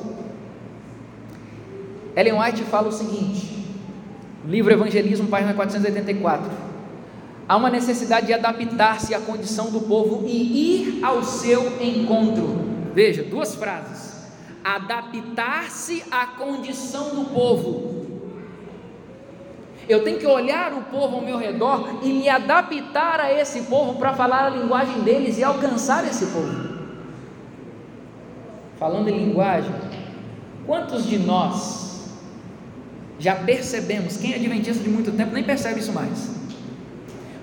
[2.16, 3.68] Ellen White fala o seguinte,
[4.48, 6.50] livro Evangelismo, página 484.
[7.48, 12.62] Há uma necessidade de adaptar-se à condição do povo e ir ao seu encontro.
[12.96, 14.32] Veja, duas frases.
[14.64, 18.01] Adaptar-se à condição do povo
[19.89, 23.98] eu tenho que olhar o povo ao meu redor e me adaptar a esse povo
[23.98, 26.72] para falar a linguagem deles e alcançar esse povo.
[28.78, 29.74] Falando em linguagem,
[30.65, 32.10] quantos de nós
[33.20, 36.32] já percebemos, quem é adventista de muito tempo nem percebe isso mais,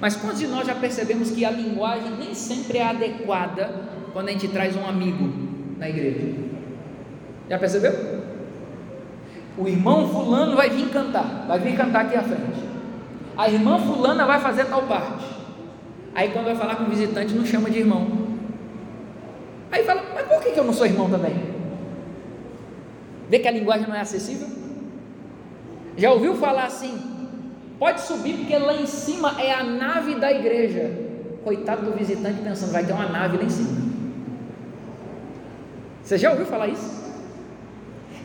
[0.00, 3.70] mas quantos de nós já percebemos que a linguagem nem sempre é adequada
[4.12, 5.32] quando a gente traz um amigo
[5.76, 6.34] na igreja?
[7.48, 8.17] Já percebeu?
[9.58, 12.62] O irmão fulano vai vir cantar, vai vir cantar aqui à frente.
[13.36, 15.24] A irmã fulana vai fazer tal parte.
[16.14, 18.06] Aí quando vai falar com o visitante, não chama de irmão.
[19.70, 21.34] Aí fala, mas por que eu não sou irmão também?
[23.28, 24.48] Vê que a linguagem não é acessível?
[25.96, 26.96] Já ouviu falar assim?
[27.78, 30.90] Pode subir porque lá em cima é a nave da igreja.
[31.44, 33.88] Coitado do visitante pensando, vai ter uma nave lá em cima.
[36.02, 36.97] Você já ouviu falar isso?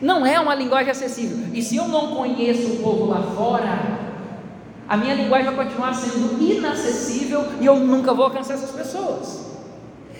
[0.04, 1.46] Não é uma linguagem acessível.
[1.54, 3.98] E se eu não conheço o povo lá fora,
[4.86, 9.42] a minha linguagem vai continuar sendo inacessível e eu nunca vou alcançar essas pessoas.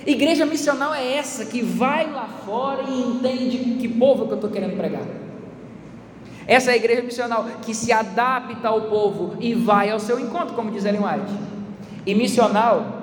[0.06, 4.48] Igreja missional é essa que vai lá fora e entende que povo que eu estou
[4.48, 5.02] querendo pregar.
[6.46, 10.54] Essa é a igreja missional que se adapta ao povo e vai ao seu encontro,
[10.54, 11.32] como diz Ellen White.
[12.06, 13.02] E missional,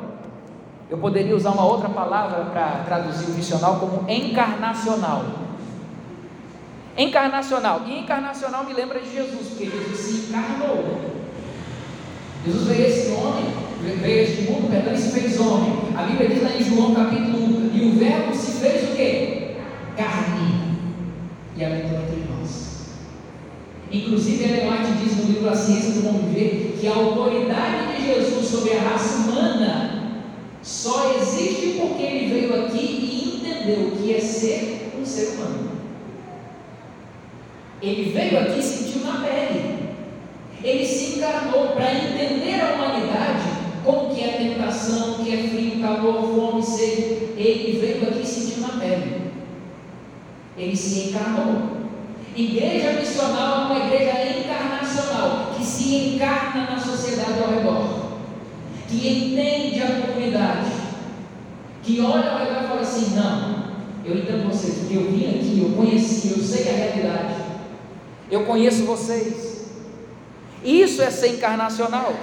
[0.89, 5.50] eu poderia usar uma outra palavra para traduzir o missional como encarnacional.
[6.97, 7.84] Encarnacional.
[7.88, 11.12] E encarnacional me lembra de Jesus, porque Jesus se encarnou.
[12.45, 13.54] Jesus veio esse homem,
[14.01, 15.73] veio este mundo, perdão, e se fez homem.
[15.95, 19.56] A Bíblia diz lá em João capítulo 1, e o verbo se fez o quê?
[19.95, 20.80] Carne.
[21.56, 22.89] E habitou entre nós.
[23.91, 28.06] Inclusive, Ellen White diz no livro A Ciência do Bom Viver que a autoridade de
[28.08, 30.01] Jesus sobre a raça humana
[30.63, 35.81] só existe porque ele veio aqui e entendeu o que é ser um ser humano.
[37.82, 39.89] Ele veio aqui e sentiu na pele.
[40.63, 43.41] Ele se encarnou para entender a humanidade,
[43.84, 47.32] como que é tentação, que é frio, calor, fome, sede.
[47.36, 49.32] Ele veio aqui e sentiu na pele.
[50.56, 51.82] Ele se encarnou.
[52.36, 58.12] Igreja missional é uma igreja encarnacional, que se encarna na sociedade ao redor,
[58.88, 60.72] que entende a comunidade,
[61.82, 63.65] que olha ao redor e fala assim: não,
[64.06, 67.40] eu entendo vocês, porque eu vim aqui, eu conheci, eu sei a realidade
[68.32, 69.65] eu conheço vocês.
[70.63, 72.13] Isso é ser encarnacional.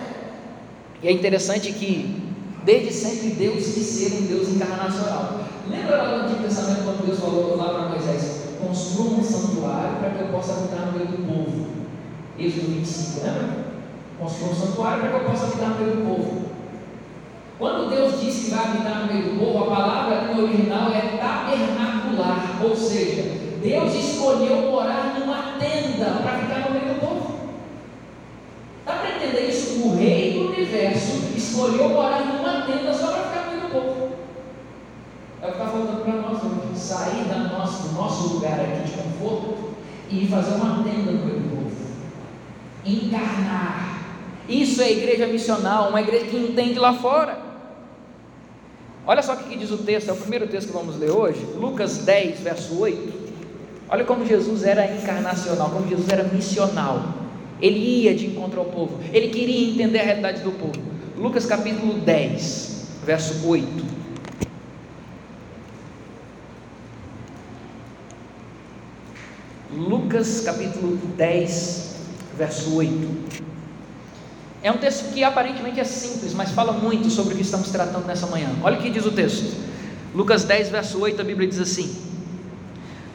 [1.02, 2.32] E é interessante que,
[2.64, 5.40] desde sempre, Deus quis ser um Deus encarnacional.
[5.68, 10.10] Lembra lá no Antigo Testamento quando Deus falou lá para Moisés: construa um santuário para
[10.10, 11.66] que eu possa habitar no meio do povo.
[12.38, 13.68] Êxodo 25, lembra?
[14.18, 16.48] Construa um santuário para que eu possa habitar no meio do povo.
[17.58, 21.18] Quando Deus diz que vai habitar no meio do povo, a palavra no original é
[21.18, 27.38] tabernacular, ou seja, Deus escolheu morar numa tenda para ficar no meio do povo.
[28.86, 29.82] Dá para entender isso?
[29.86, 34.08] O rei do universo escolheu morar numa tenda só para ficar no meio do povo.
[35.42, 36.78] É o que está faltando para nós hoje.
[36.78, 39.74] Sair da nossa, do nosso lugar aqui de conforto
[40.08, 41.76] e fazer uma tenda no meio do povo.
[42.84, 43.98] encarnar.
[44.48, 47.38] Isso é igreja missional, uma igreja que entende lá fora.
[49.06, 51.40] Olha só o que diz o texto, é o primeiro texto que vamos ler hoje,
[51.56, 53.27] Lucas 10, verso 8.
[53.90, 57.14] Olha como Jesus era encarnacional, como Jesus era missional.
[57.60, 60.80] Ele ia de encontro ao povo, ele queria entender a realidade do povo.
[61.16, 63.98] Lucas capítulo 10, verso 8.
[69.72, 71.94] Lucas capítulo 10,
[72.36, 73.38] verso 8.
[74.62, 78.06] É um texto que aparentemente é simples, mas fala muito sobre o que estamos tratando
[78.06, 78.50] nessa manhã.
[78.62, 79.56] Olha o que diz o texto.
[80.14, 82.07] Lucas 10, verso 8, a Bíblia diz assim: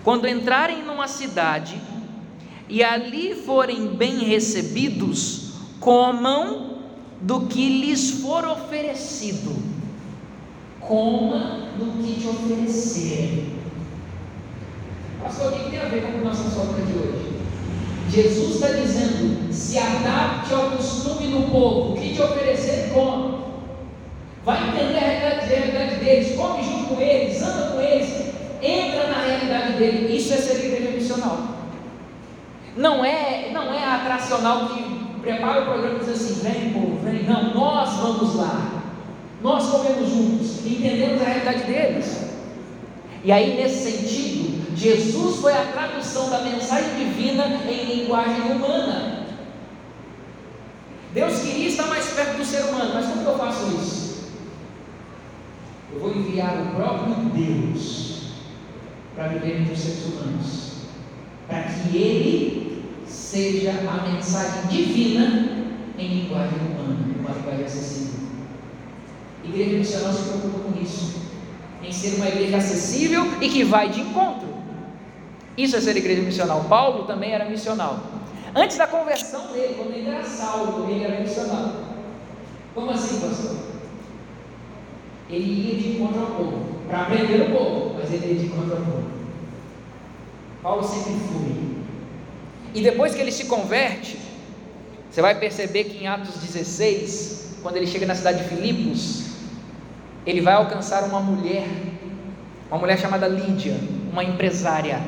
[0.04, 1.80] Quando entrarem numa cidade
[2.68, 6.80] e ali forem bem recebidos, comam
[7.22, 9.56] do que lhes for oferecido.
[10.82, 13.54] Coma do que te oferecerem.
[15.24, 17.34] Pastor, o que tem a ver com a nossa sogra de hoje?
[18.10, 23.42] Jesus está dizendo: se adapte ao costume do povo, o que te oferecer, come.
[24.44, 28.23] Vai entender a a realidade deles, come junto com eles, anda com eles,
[28.64, 30.24] entra na realidade deles.
[30.24, 31.38] Isso é ser igreja missional.
[32.76, 34.84] Não é, não é a atracional que
[35.22, 37.24] prepara o programa e diz assim: vem, povo, vem.
[37.24, 38.84] Não, nós vamos lá.
[39.42, 42.24] Nós comemos juntos, entendemos a realidade deles.
[43.24, 49.28] E aí, nesse sentido, Jesus foi a tradução da mensagem divina em linguagem humana.
[51.14, 54.14] Deus queria estar mais perto do ser humano, mas como que eu faço isso?
[55.94, 58.23] Eu vou enviar o próprio Deus
[59.16, 60.72] para viver entre os seres humanos,
[61.48, 65.66] para que Ele seja a mensagem divina
[65.98, 68.24] em linguagem humana, uma linguagem acessível.
[69.44, 71.22] Igreja missional se preocupa com isso
[71.84, 74.48] em ser uma igreja acessível e que vai de encontro.
[75.58, 76.64] Isso é ser igreja missional.
[76.64, 78.00] Paulo também era missional.
[78.56, 81.74] Antes da conversão dele, quando ele era salvo, ele era missional.
[82.74, 83.58] Como assim, pastor?
[85.30, 89.04] Ele ia de encontro ao povo, para aprender o povo, mas ele ia de povo.
[90.62, 91.74] Paulo sempre foi.
[92.74, 94.18] E depois que ele se converte,
[95.10, 99.26] você vai perceber que em Atos 16, quando ele chega na cidade de Filipos,
[100.26, 101.68] ele vai alcançar uma mulher,
[102.70, 103.76] uma mulher chamada Lídia,
[104.12, 105.02] uma empresária.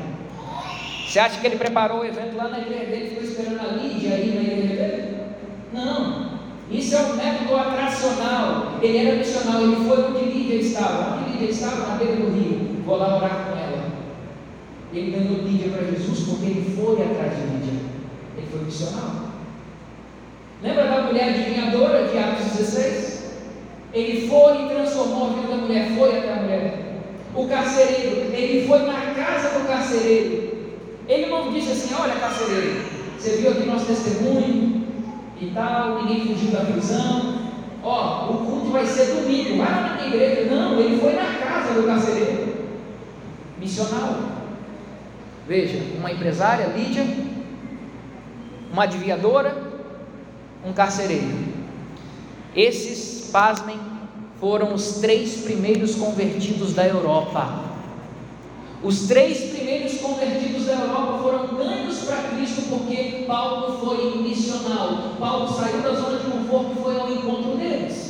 [1.06, 4.14] Você acha que ele preparou o evento lá na igreja dele, ficou esperando a Lídia
[4.14, 5.26] aí na igreja?
[5.72, 6.38] Não,
[6.70, 8.78] isso é um método atracional.
[8.82, 11.16] Ele era missional, ele foi onde Lídia estava.
[11.16, 11.88] Onde Lídia estava?
[11.88, 12.65] Na beira do rio.
[12.86, 13.84] Vou lá orar com ela.
[14.92, 17.80] Ele ganhou Lídia para Jesus porque ele foi atrás de Lídia.
[18.36, 19.26] Ele foi missional.
[20.62, 23.16] Lembra da mulher adivinhadora de Atos 16?
[23.92, 27.00] Ele foi e transformou a vida da mulher, foi até a mulher.
[27.34, 30.56] O carcereiro, ele foi na casa do carcereiro.
[31.08, 32.82] Ele não disse assim: Olha, carcereiro,
[33.18, 34.86] você viu aqui nosso testemunho
[35.40, 37.36] e tal, ninguém fugiu da prisão.
[37.82, 40.54] Ó, o culto vai ser domingo, vai lá na igreja.
[40.54, 42.45] Não, ele foi na casa do carcereiro.
[43.66, 44.20] Missional.
[45.48, 47.04] Veja, uma empresária, Lídia,
[48.72, 49.60] uma adivinhadora,
[50.64, 51.26] um carcereiro.
[52.54, 53.76] Esses, pasmem,
[54.38, 57.64] foram os três primeiros convertidos da Europa.
[58.84, 65.16] Os três primeiros convertidos da Europa foram ganhos para Cristo porque Paulo foi missional.
[65.18, 68.05] Paulo saiu da zona de conforto e foi ao encontro deles.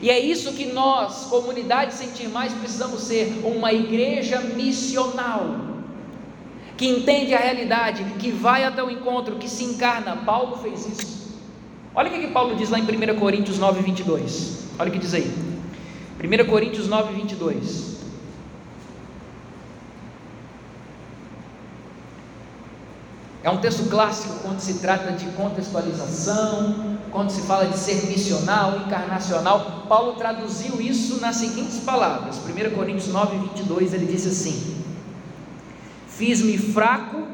[0.00, 5.56] E é isso que nós, comunidade Sentir Mais, precisamos ser: uma igreja missional,
[6.76, 10.16] que entende a realidade, que vai até o encontro, que se encarna.
[10.16, 11.16] Paulo fez isso.
[11.94, 14.66] Olha o que, Paulo diz lá em 1 Coríntios 9, 22.
[14.78, 15.32] Olha o que diz aí.
[16.22, 17.96] 1 Coríntios 9, 22.
[23.42, 28.78] É um texto clássico quando se trata de contextualização, quando se fala de ser missional,
[28.78, 29.84] encarnacional.
[29.88, 32.38] Paulo traduziu isso nas seguintes palavras.
[32.38, 34.84] 1 Coríntios 9, 22, ele disse assim:
[36.08, 37.26] Fiz-me fraco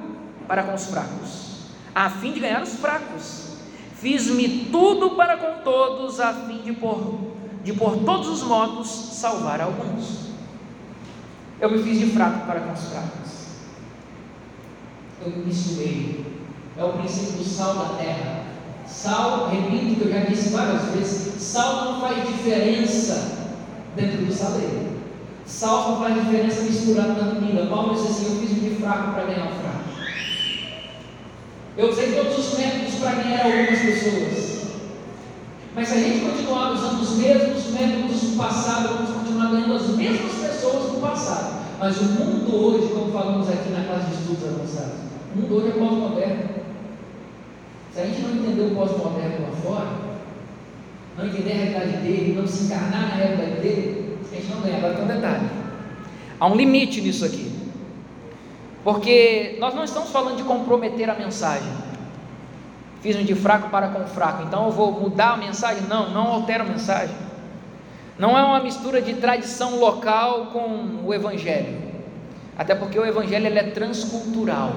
[0.47, 3.53] para com os fracos, a fim de ganhar os fracos.
[3.97, 7.21] Fiz-me tudo para com todos, a fim de por,
[7.63, 10.33] de por todos os modos salvar alguns.
[11.61, 13.33] Eu me fiz de fraco para com os fracos.
[15.25, 16.27] Eu me misturei.
[16.77, 18.42] É o princípio do sal da terra.
[18.93, 23.49] Sal, repito que eu já disse várias vezes, sal não faz diferença
[23.97, 24.93] dentro do saleiro.
[25.47, 27.67] Sal não faz diferença misturado na comida.
[27.67, 29.83] Paulo disse assim: Eu fiz de fraco para ganhar o fraco.
[31.77, 34.53] Eu usei todos os métodos para ganhar algumas pessoas.
[35.75, 39.89] Mas se a gente continuar usando os mesmos métodos do passado, vamos continuar ganhando as
[39.89, 41.63] mesmas pessoas do passado.
[41.81, 45.01] Mas o mundo hoje, como falamos aqui na classe de estudos avançados,
[45.35, 46.52] o mundo hoje é pós-moderno.
[47.93, 49.89] Se a gente não entender o pós-moderno lá fora,
[51.19, 54.79] não entender a realidade dele, não se encarnar na realidade dele, a gente não ganha.
[54.79, 55.47] Agora tem um detalhe:
[56.41, 57.53] há um limite nisso aqui.
[58.83, 61.71] Porque nós não estamos falando de comprometer a mensagem.
[63.03, 65.83] Fiz um de fraco para com fraco, então eu vou mudar a mensagem?
[65.89, 67.15] Não, não altero a mensagem.
[68.19, 71.77] Não é uma mistura de tradição local com o evangelho.
[72.57, 74.73] Até porque o evangelho é transcultural.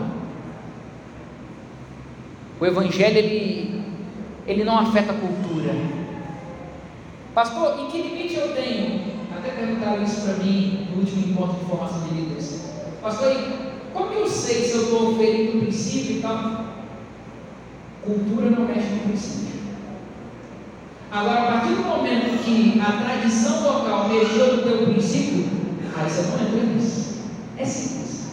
[2.59, 3.83] O evangelho ele,
[4.47, 5.73] ele não afeta a cultura.
[7.33, 9.01] Pastor, em que limite eu tenho?
[9.37, 12.71] Até perguntaram isso para mim no último encontro de formação de líderes.
[13.01, 13.35] Pastor,
[13.93, 16.65] como que eu sei se eu estou ferindo o princípio e tal?
[18.05, 19.59] Cultura não mexe com princípio.
[21.11, 25.45] Agora, a partir do momento que a tradição local mexeu no teu princípio,
[25.97, 27.19] aí você não entra nisso.
[27.57, 28.31] É simples.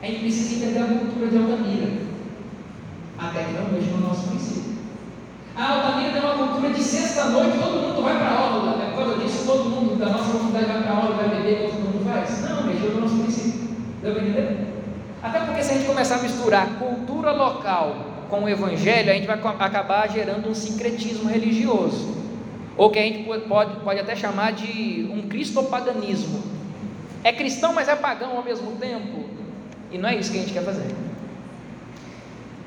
[0.00, 2.11] A gente precisa entender a cultura de Altamira
[3.28, 4.72] até que não mexa no nosso princípio.
[5.54, 8.76] A Altamira tem uma cultura de sexta-noite, todo mundo vai para a aula.
[8.76, 8.90] Né?
[8.94, 11.80] Por causa disso, todo mundo da nossa comunidade vai para a aula, vai beber, todo
[11.80, 12.42] mundo faz.
[12.42, 13.68] Não, mexeu no nosso princípio.
[14.02, 14.72] Deu para entender?
[15.22, 19.26] Até porque se a gente começar a misturar cultura local com o evangelho, a gente
[19.26, 22.22] vai acabar gerando um sincretismo religioso.
[22.76, 26.42] Ou que a gente pode, pode até chamar de um cristopaganismo.
[27.22, 29.26] É cristão, mas é pagão ao mesmo tempo.
[29.92, 31.11] E não é isso que a gente quer fazer.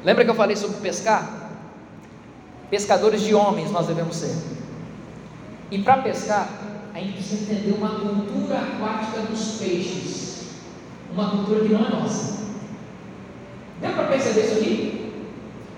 [0.06, 1.50] Lembra que eu falei sobre pescar?
[2.70, 4.36] Pescadores de homens nós devemos ser.
[5.72, 6.48] E para pescar,
[6.94, 10.46] a gente precisa entender uma cultura aquática dos peixes.
[11.12, 12.46] Uma cultura que não é nossa.
[13.82, 15.14] Deu para perceber isso aqui?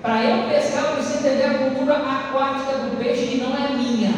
[0.01, 4.11] Para eu pescar, eu preciso entender a cultura aquática do peixe que não é minha.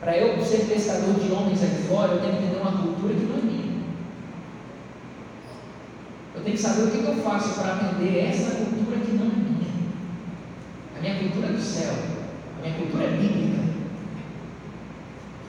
[0.00, 3.24] Para eu ser pescador de homens aqui fora, eu tenho que entender uma cultura que
[3.24, 3.67] não é minha.
[6.34, 9.28] Eu tenho que saber o que, eu faço para aprender essa cultura que não é
[9.28, 9.68] minha.
[10.96, 11.92] A minha cultura é do céu.
[12.58, 13.58] A minha cultura é bíblica.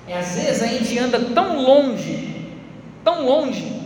[0.07, 2.47] E às vezes a gente anda tão longe,
[3.03, 3.79] tão longe,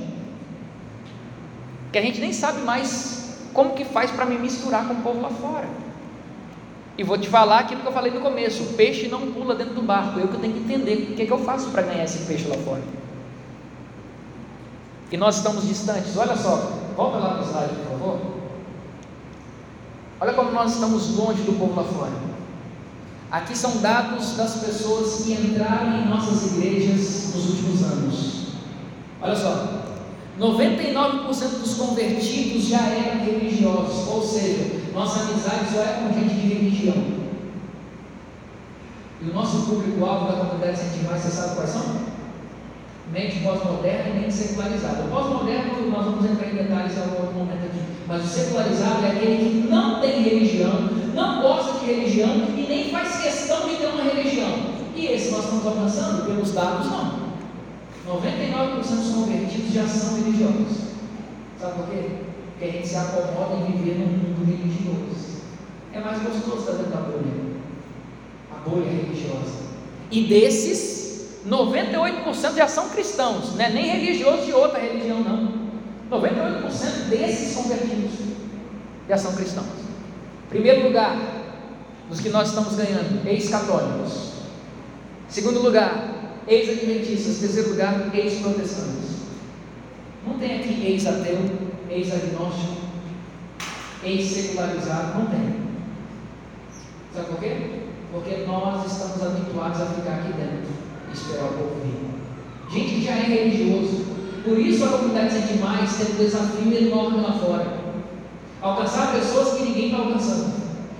[1.91, 5.21] que a gente nem sabe mais como que faz para me misturar com o povo
[5.21, 5.67] lá fora.
[6.97, 9.73] E vou te falar aquilo que eu falei no começo: o peixe não pula dentro
[9.73, 10.19] do barco.
[10.19, 12.55] Eu que tenho que entender o que, que eu faço para ganhar esse peixe lá
[12.57, 12.81] fora.
[15.11, 16.15] E nós estamos distantes.
[16.17, 18.19] Olha só, volta lá para o slide, por favor.
[20.21, 22.33] Olha como nós estamos longe do povo lá fora.
[23.31, 28.43] Aqui são dados das pessoas que entraram em nossas igrejas nos últimos anos.
[29.21, 29.83] Olha só,
[30.39, 36.53] 99% dos convertidos já eram religiosos, ou seja, nossa amizade só é com gente de
[36.53, 37.23] religião.
[39.21, 42.12] E o nosso público-alvo da comunidade Sentimais, você sabe quais são?
[43.11, 45.03] Mente pós-moderna e mente secularizada.
[45.03, 49.09] O pós-moderno, nós vamos entrar em detalhes em algum momento aqui, mas o secularizado é
[49.09, 53.87] aquele que não tem religião, não gosta de religião e nem faz questão de ter
[53.87, 54.73] uma religião.
[54.95, 57.23] E esse nós estamos alcançando pelos dados, não.
[58.07, 60.83] 99% dos convertidos já são religiosos.
[61.59, 62.09] Sabe por quê?
[62.51, 65.43] Porque a gente se acomoda em viver num mundo religioso.
[65.93, 67.53] É mais gostoso estar dentro da bolha.
[68.51, 69.63] A bolha religiosa.
[70.11, 70.92] E desses,
[71.47, 75.63] 98% já são cristãos, não é nem religiosos de outra religião, não.
[76.09, 78.11] 98% desses convertidos
[79.09, 79.67] já são cristãos.
[80.49, 81.17] Primeiro lugar,
[82.09, 84.33] dos que nós estamos ganhando, ex-católicos.
[85.27, 86.13] Segundo lugar,
[86.47, 87.39] ex-adventistas.
[87.39, 89.13] Terceiro lugar, ex-protestantes.
[90.25, 91.39] Não tem aqui ex-ateu,
[91.89, 92.77] ex-agnóstico,
[94.03, 95.63] ex-secularizado, não tem.
[97.13, 97.81] Sabe por quê?
[98.11, 100.82] Porque nós estamos habituados a ficar aqui dentro
[101.13, 102.13] esperar o povo vir.
[102.71, 104.05] Gente que já é religioso.
[104.43, 107.83] Por isso a comunidade sente mais, tem um desafio enorme lá fora.
[108.61, 110.53] Alcançar pessoas que ninguém está alcançando.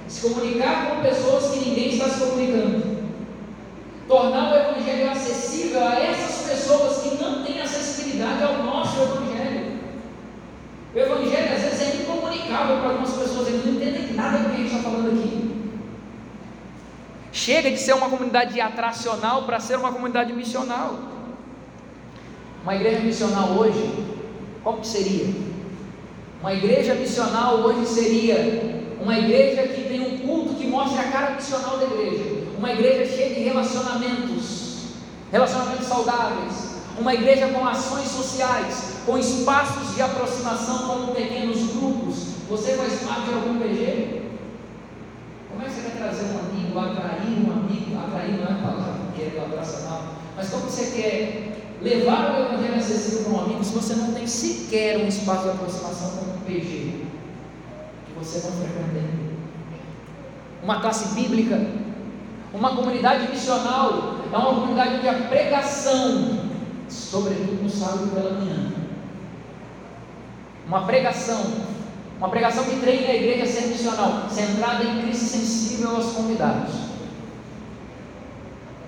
[0.07, 2.93] Se comunicar com pessoas que ninguém está se comunicando.
[4.07, 9.79] Tornar o Evangelho acessível a essas pessoas que não têm acessibilidade ao nosso Evangelho.
[10.93, 14.55] O Evangelho às vezes é incomunicável para algumas pessoas, eles não entendem nada do que
[14.55, 15.53] a gente está falando aqui.
[17.43, 20.97] Chega de ser uma comunidade atracional para ser uma comunidade missional.
[22.63, 23.83] Uma igreja missional hoje,
[24.63, 25.25] como que seria?
[26.39, 28.37] Uma igreja missional hoje seria
[28.97, 32.23] uma igreja que tem um culto que mostre a cara missional da igreja.
[32.57, 34.85] Uma igreja cheia de relacionamentos,
[35.29, 36.77] relacionamentos saudáveis.
[36.97, 42.15] Uma igreja com ações sociais, com espaços de aproximação como pequenos grupos.
[42.49, 44.12] Você faz parte de algum PG?
[45.53, 47.99] Como é que você vai trazer um amigo, atrair um amigo?
[47.99, 49.83] Atrair não é palavra que é abraço
[50.35, 54.25] mas como você quer levar o Evangelho acessível para um amigo se você não tem
[54.25, 57.05] sequer um espaço de aproximação como um PG?
[58.05, 59.23] Que você não frequenta.
[60.63, 61.61] Uma classe bíblica,
[62.51, 66.49] uma comunidade missional, é uma comunidade onde a pregação,
[66.89, 68.71] sobretudo no sábado pela manhã,
[70.67, 71.43] uma pregação,
[72.23, 76.73] uma pregação que treine a igreja a ser missional, centrada em Cristo sensível aos convidados.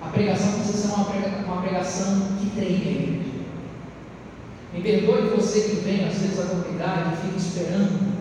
[0.00, 0.94] A pregação precisa ser
[1.44, 3.30] uma pregação que treine a igreja.
[4.72, 8.16] Me perdoe você que vem às vezes à comunidade e fica esperando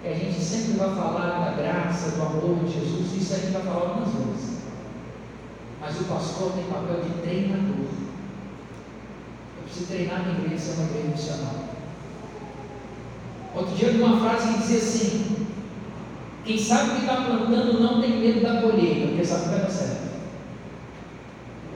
[0.00, 3.52] que a gente sempre vai falar da graça, do amor de Jesus, isso a gente
[3.52, 4.58] vai falar algumas vezes.
[5.80, 7.86] Mas o pastor tem papel de treinador.
[9.56, 11.75] Eu preciso treinar minha igreja a ser uma igreja missional.
[13.56, 15.46] Outro dia eu uma frase que dizia assim:
[16.44, 19.60] Quem sabe o que está plantando não tem medo da colheita, porque sabe que vai
[19.60, 20.06] dar certo.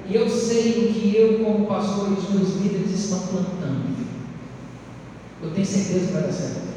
[0.07, 3.97] E eu sei que eu, como pastor, e os meus líderes estão plantando.
[5.43, 6.71] Eu tenho certeza que vai dar certo.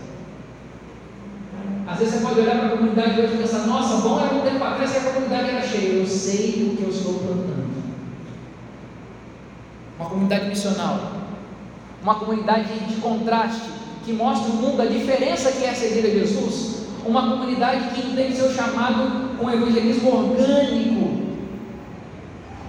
[1.85, 4.41] Às vezes você pode olhar para a comunidade hoje e pensar, nossa, bom era um
[4.41, 5.99] tempo atrás que a comunidade era cheia.
[5.99, 7.73] Eu sei o que eu estou plantando.
[9.99, 11.11] Uma comunidade missional.
[12.01, 16.83] Uma comunidade de contraste, que mostra o mundo a diferença que é seguir a Jesus.
[17.05, 21.23] Uma comunidade que entende seu chamado com evangelismo orgânico,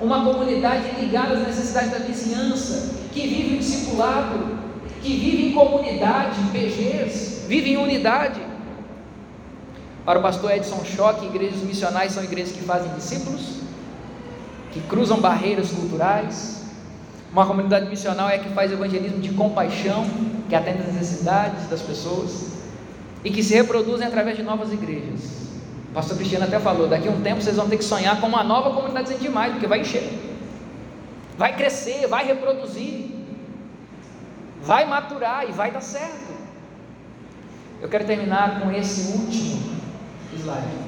[0.01, 4.59] uma comunidade ligada às necessidades da vizinhança, que vive o discipulado,
[5.01, 8.41] que vive em comunidade, em PGs, vive em unidade.
[10.05, 13.61] Para o pastor Edson Schock, igrejas missionais são igrejas que fazem discípulos,
[14.73, 16.64] que cruzam barreiras culturais.
[17.35, 20.07] Uma comunidade missional é que faz evangelismo de compaixão,
[20.49, 22.53] que atende às necessidades das pessoas
[23.25, 25.49] e que se reproduzem através de novas igrejas.
[25.91, 28.29] O pastor Cristiano até falou: daqui a um tempo vocês vão ter que sonhar com
[28.29, 30.09] uma nova comunidade sem demais, porque vai encher,
[31.37, 33.11] vai crescer, vai reproduzir,
[34.63, 36.33] vai maturar e vai dar certo.
[37.83, 39.75] Eu quero terminar com esse último
[40.37, 40.85] slide.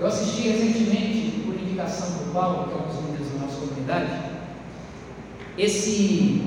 [0.00, 3.13] Eu assisti recentemente, por indicação do Paulo, que é um dos
[3.86, 4.34] da
[5.56, 6.42] esse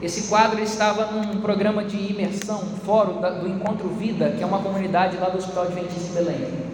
[0.00, 4.58] esse quadro estava num programa de imersão, um fórum do Encontro Vida, que é uma
[4.58, 6.66] comunidade lá do Hospital Adventista em Belém.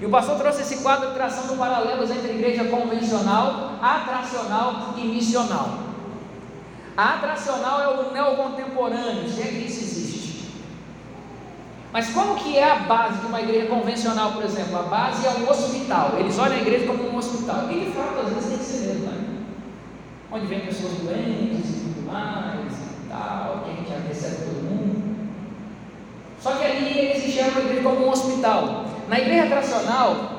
[0.00, 5.78] E o pastor trouxe esse quadro traçando paralelos entre igreja convencional, atracional e missional.
[6.96, 10.48] A atracional é o neocontemporâneo, se é que isso existe.
[11.92, 14.76] Mas como que é a base de uma igreja convencional, por exemplo?
[14.78, 16.14] A base é um hospital.
[16.18, 17.70] Eles olham a igreja como um hospital.
[17.70, 19.23] E de fato, às vezes tem que ser mesmo, né?
[20.32, 25.04] Onde vem pessoas doentes, mais e tal, que a gente já recebe todo mundo.
[26.40, 28.84] Só que ali eles enxergam a igreja como um hospital.
[29.08, 30.34] Na igreja tradicional,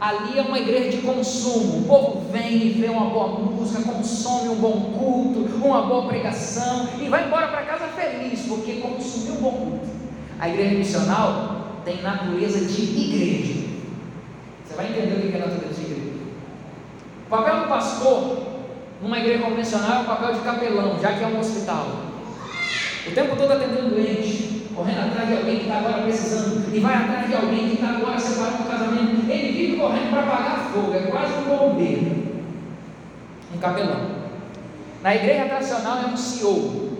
[0.00, 1.80] ali é uma igreja de consumo.
[1.80, 6.88] O povo vem e vê uma boa música, consome um bom culto, uma boa pregação
[6.98, 9.88] e vai embora para casa feliz, porque consumiu um bom culto.
[10.38, 13.68] A igreja missional tem natureza de igreja.
[14.66, 16.10] Você vai entender o que é natureza de igreja.
[17.26, 18.49] O papel do pastor
[19.02, 21.86] numa igreja convencional é o papel de capelão, já que é um hospital.
[23.06, 26.94] O tempo todo atendendo doente, correndo atrás de alguém que está agora precisando, e vai
[26.94, 29.30] atrás de alguém que está agora separando o casamento.
[29.30, 32.30] Ele vive correndo para apagar fogo, é quase um bombeiro.
[33.54, 34.20] Um capelão.
[35.02, 36.90] Na igreja tradicional é um CEO.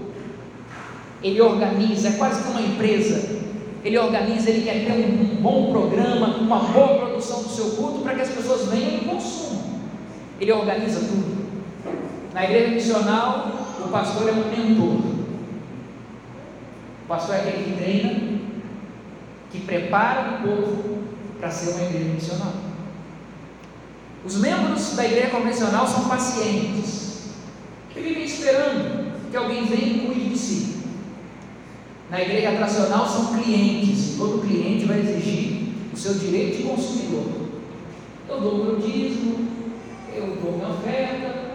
[1.23, 3.41] Ele organiza, é quase que uma empresa.
[3.85, 8.01] Ele organiza, ele quer ter um, um bom programa, uma boa produção do seu culto
[8.01, 9.65] para que as pessoas venham e consumam.
[10.41, 11.40] Ele organiza tudo.
[12.33, 13.51] Na igreja missional,
[13.85, 15.01] o pastor é um mentor.
[17.05, 18.41] O pastor é aquele que treina,
[19.51, 20.99] que prepara o povo
[21.41, 22.53] para ser uma igreja missional.
[24.25, 27.31] Os membros da igreja convencional são pacientes,
[27.93, 30.81] que vivem esperando que alguém venha e cuide de si.
[32.11, 37.25] Na igreja tradicional são clientes, e todo cliente vai exigir o seu direito de consumidor.
[38.29, 39.49] Eu dou meu dízimo,
[40.15, 41.50] eu dou minha oferta,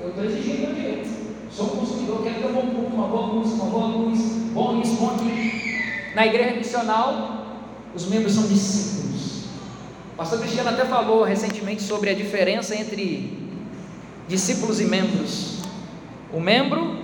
[0.00, 1.10] eu estou exigindo meu direito.
[1.50, 4.18] Sou um consumidor, quero ter um bom culto, uma boa música, uma boa luz,
[4.52, 6.14] bom isso, bom aquilo.
[6.14, 9.44] Na igreja missional, os membros são discípulos.
[10.14, 13.36] O pastor Cristiano até falou recentemente sobre a diferença entre
[14.26, 15.58] discípulos e membros.
[16.32, 16.96] O membro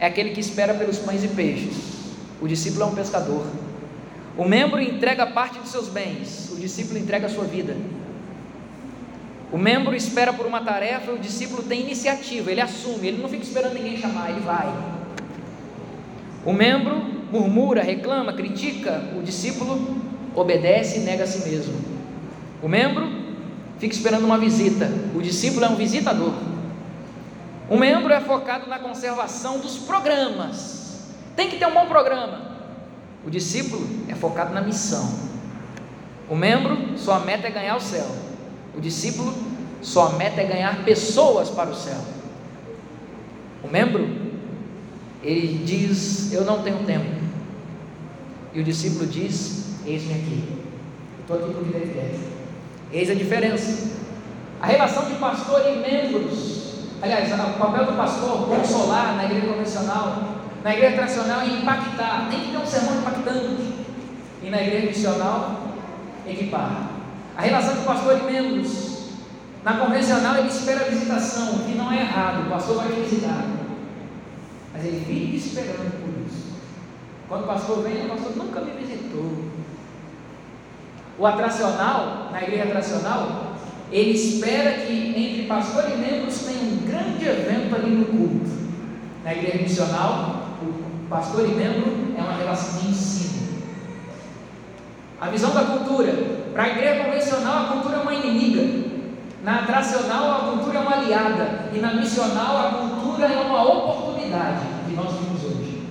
[0.00, 1.76] é aquele que espera pelos pães e peixes.
[2.40, 3.46] O discípulo é um pescador.
[4.36, 7.76] O membro entrega parte de seus bens, o discípulo entrega a sua vida.
[9.52, 13.42] O membro espera por uma tarefa, o discípulo tem iniciativa, ele assume, ele não fica
[13.42, 14.72] esperando ninguém chamar, ele vai.
[16.42, 16.96] O membro
[17.30, 20.00] murmura, reclama, critica, o discípulo
[20.34, 21.74] obedece e nega a si mesmo.
[22.62, 23.06] O membro
[23.78, 26.32] fica esperando uma visita, o discípulo é um visitador.
[27.68, 31.12] O membro é focado na conservação dos programas.
[31.36, 32.52] Tem que ter um bom programa.
[33.24, 35.30] O discípulo é focado na missão.
[36.28, 38.21] O membro, sua meta é ganhar o céu.
[38.76, 39.34] O discípulo,
[39.82, 42.00] sua meta é ganhar pessoas para o céu.
[43.62, 44.08] O membro,
[45.22, 47.22] ele diz: Eu não tenho tempo.
[48.54, 50.44] E o discípulo diz: Eis-me aqui.
[51.20, 52.18] Estou aqui porque ele quer.
[52.92, 53.92] Eis a diferença.
[54.60, 60.36] A relação de pastor e membros, aliás, o papel do pastor consolar na igreja convencional,
[60.62, 63.72] na igreja tradicional é impactar, tem que ter um sermão impactante.
[64.42, 65.62] E na igreja missional,
[66.26, 66.91] equipar.
[67.36, 69.08] A relação de pastor e membros,
[69.64, 73.46] na convencional ele espera a visitação, que não é errado, o pastor vai visitar.
[74.72, 76.52] Mas ele vive esperando por isso.
[77.28, 79.52] Quando o pastor vem, o pastor nunca me visitou.
[81.18, 83.52] O atracional, na igreja atracional,
[83.90, 88.50] ele espera que entre pastor e membros tenha um grande evento ali no culto.
[89.22, 93.31] Na igreja missional, o pastor e membro é uma relação de ensino.
[95.22, 96.12] A visão da cultura.
[96.52, 98.90] Para a igreja convencional, a cultura é uma inimiga.
[99.44, 101.70] Na atracional, a cultura é uma aliada.
[101.72, 105.82] E na missional, a cultura é uma oportunidade que nós vimos hoje.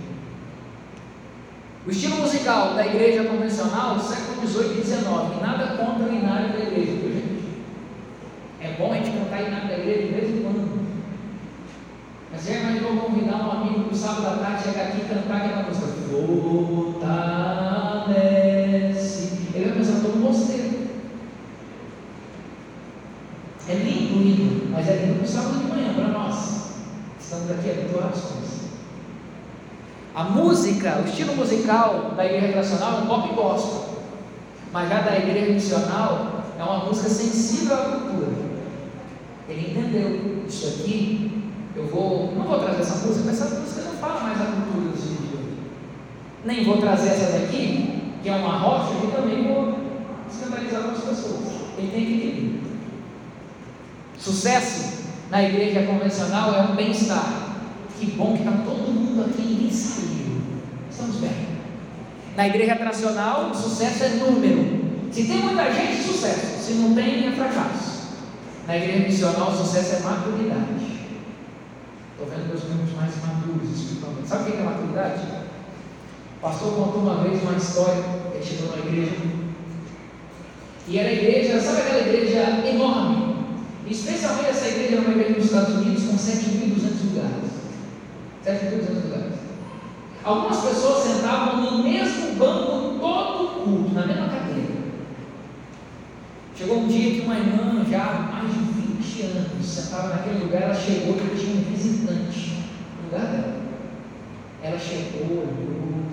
[1.88, 5.06] O estilo musical da igreja convencional, século XVIII e XIX,
[5.42, 7.62] nada contra o inário da igreja, viu gente?
[8.60, 10.82] É bom a gente cantar inário da igreja de vez em quando.
[12.34, 15.38] Mas você imaginou convidar um amigo para o sábado à tarde chegar aqui e cantar
[15.38, 15.88] aquela música?
[16.12, 17.42] Fortalece.
[19.54, 20.72] Ele vai pensar, estou no mosteiro.
[23.72, 26.72] É lindo, lindo, mas é lindo no sábado de manhã para nós.
[27.18, 28.62] Estamos aqui habituados com isso.
[30.14, 34.04] A música, o estilo musical da igreja nacional é um pop gospel,
[34.74, 38.32] mas já da igreja missional é uma música sensível à cultura.
[39.48, 41.44] Ele entendeu isso aqui.
[41.74, 44.92] Eu vou, não vou trazer essa música, mas essa música não fala mais da cultura
[44.92, 45.20] dos dias.
[46.44, 49.76] Nem vou trazer essa daqui, que é uma rocha, e também vou
[50.30, 51.62] escandalizar algumas pessoas.
[51.78, 52.71] Ele tem que entender.
[54.22, 55.02] Sucesso
[55.32, 57.56] na igreja convencional é um bem-estar.
[58.00, 60.42] Que bom que está todo mundo aqui, ninguém saiu.
[60.92, 61.48] Estamos bem.
[62.36, 64.80] Na igreja tradicional, sucesso é número.
[65.12, 66.64] Se tem muita gente, sucesso.
[66.64, 68.02] Se não tem, é fracasso.
[68.68, 71.02] Na igreja missional, sucesso é maturidade.
[72.12, 74.28] Estou vendo meus membros mais maduros espiritualmente.
[74.28, 75.22] Sabe o que é maturidade?
[76.38, 78.04] O pastor contou uma vez uma história.
[78.36, 79.18] Ele chegou na igreja.
[80.88, 83.21] E era a igreja, sabe aquela igreja enorme?
[83.90, 87.52] Especialmente essa igreja era uma igreja nos Estados Unidos com 7.200 lugares.
[88.46, 89.34] 7.200 lugares.
[90.24, 94.82] Algumas pessoas sentavam no mesmo banco todo o culto, na mesma cadeira.
[96.56, 100.62] Chegou um dia que uma irmã, já há mais de 20 anos, sentava naquele lugar,
[100.62, 102.64] ela chegou e tinha um visitante
[102.98, 103.62] no lugar dela.
[104.62, 106.06] Ela chegou, olhou,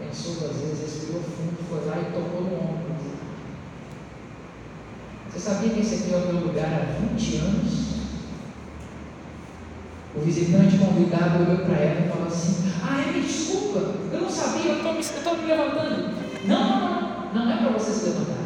[0.00, 2.91] pensou duas vezes, respirou fundo, foi lá e tocou no ombro.
[5.32, 7.92] Você sabia que esse aqui é o meu lugar há 20 anos?
[10.14, 13.78] O visitante convidado olhou para ela e falou assim: Ah, me desculpa,
[14.12, 16.14] eu não sabia, eu estou me, me levantando.
[16.46, 18.42] Não, não, não, não é para você se levantar.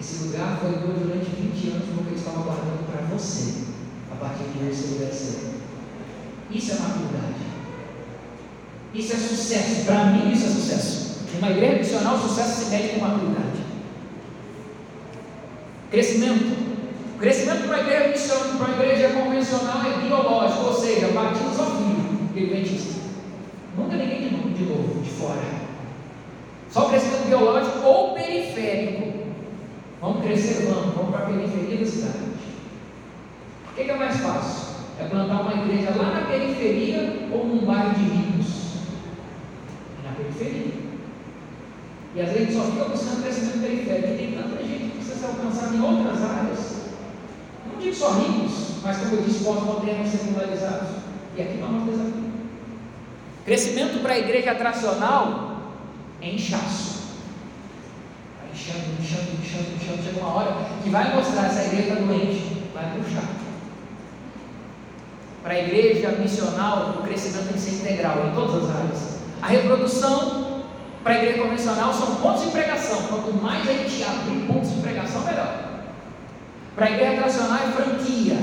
[0.00, 3.64] Esse lugar foi meu durante 20 anos porque eu estava guardando para você.
[4.10, 5.52] A partir de hoje você lugar ser.
[6.50, 7.42] Isso é maturidade.
[8.94, 9.84] Isso é sucesso.
[9.84, 11.18] Para mim, isso é sucesso.
[11.38, 13.51] Uma igreja missional, sucesso se mede com maturidade.
[15.92, 16.56] Crescimento.
[17.20, 21.66] Crescimento para a igreja missionária, para a igreja convencional é biológico, ou seja, batidos ao
[21.66, 23.02] filho, adventista.
[23.76, 25.42] Nunca ninguém de novo, de novo, de fora.
[26.70, 29.12] Só o crescimento biológico ou periférico.
[30.00, 32.18] Vamos crescer, vamos, vamos para a periferia da cidade.
[33.70, 34.76] O que, é mais fácil?
[34.98, 38.78] É plantar uma igreja lá na periferia ou num bairro de ricos?
[40.02, 40.72] É na periferia.
[42.14, 45.76] E às vezes só fica buscando crescimento periférico, e tem tanta gente precisa ser alcançada
[45.76, 46.58] em outras áreas.
[47.70, 48.52] Não digo só ricos,
[48.82, 50.88] mas como eu disse, pós-modernos secularizados.
[51.36, 52.32] E aqui não é um desafio.
[53.44, 55.56] Crescimento para a igreja atracional
[56.20, 57.02] é inchaço.
[58.40, 60.02] Vai inchando, inchando, inchando, inchando.
[60.02, 63.28] Chega uma hora que vai mostrar se a igreja está doente, vai puxar.
[65.42, 69.18] Para a igreja missional, o crescimento tem que ser integral em todas as áreas.
[69.42, 70.51] A reprodução
[71.02, 73.02] para a igreja convencional são pontos de pregação.
[73.08, 75.72] Quanto mais a gente abrir pontos de pregação, melhor.
[76.76, 78.38] Para a igreja tradicional é franquia.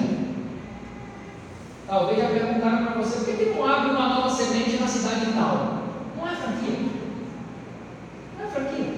[1.88, 5.34] Talvez já perguntaram para você, por que, que não abre uma nova semente na cidade
[5.34, 5.84] tal?
[6.18, 6.80] Não é franquia.
[8.38, 8.94] Não é franquia.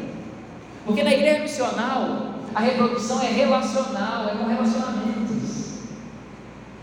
[0.86, 5.72] Porque na igreja missional, a reprodução é relacional, é com relacionamentos.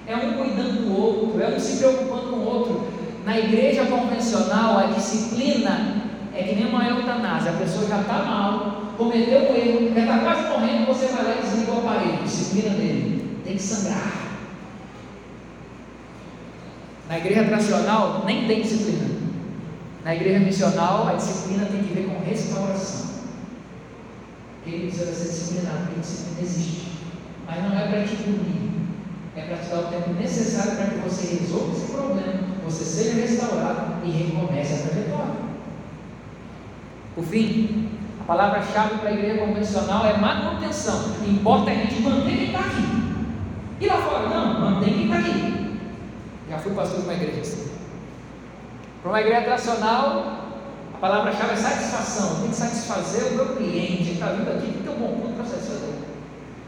[0.07, 2.89] É um cuidando do outro, é um se preocupando com o outro.
[3.27, 5.98] Na igreja convencional, a disciplina
[6.39, 10.19] é que nem uma eutanásia, a pessoa já está mal, cometeu um erro, já está
[10.21, 14.29] quase morrendo, você vai lá e desliga o aparelho, disciplina dele, tem que sangrar.
[17.09, 19.19] Na igreja tradicional nem tem disciplina.
[20.05, 23.09] Na igreja missional a disciplina tem que ver com restauração.
[24.65, 26.89] Ele precisa ser disciplinado, porque disciplina existe.
[27.49, 28.71] Mas não é para te punir,
[29.35, 33.21] é para te dar o tempo necessário para que você resolva esse problema, você seja
[33.23, 35.48] restaurado e recomece a trajetória.
[37.19, 37.89] Por fim,
[38.21, 41.17] a palavra-chave para a igreja convencional é manutenção.
[41.27, 43.27] Importa a gente manter quem está aqui.
[43.81, 44.29] E lá fora?
[44.29, 45.81] Não, mantém quem está aqui.
[46.49, 47.73] Já fui pastor de uma igreja assim.
[49.03, 50.45] Para uma igreja tradicional,
[50.95, 52.41] a palavra-chave é satisfação.
[52.43, 54.03] Tem que satisfazer o meu cliente.
[54.03, 55.95] Ele está vindo aqui, tem que ter um bom ponto para satisfazer.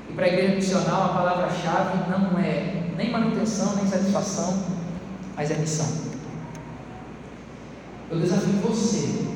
[0.09, 4.65] E para a igreja missional, a palavra-chave não é nem manutenção, nem satisfação,
[5.37, 6.11] mas é missão.
[8.11, 9.30] Eu desafio você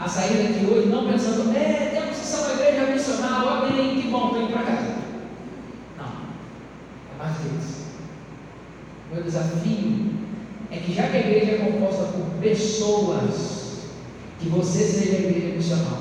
[0.00, 4.08] a sair daqui hoje não pensando, é, temos que ser uma igreja missional, amém, que
[4.08, 4.94] bom, estou indo para casa.
[5.98, 7.80] Não, é mais que isso.
[9.12, 10.10] Meu desafio
[10.70, 13.90] é que já que a igreja é composta por pessoas,
[14.38, 16.00] que você seja a igreja missional.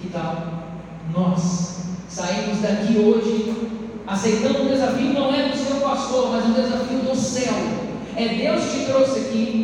[0.00, 0.64] Que tal
[1.14, 3.54] nós saímos daqui hoje
[4.06, 7.54] aceitando um desafio não é do seu pastor, mas um desafio do céu.
[8.16, 9.63] É Deus que trouxe aqui.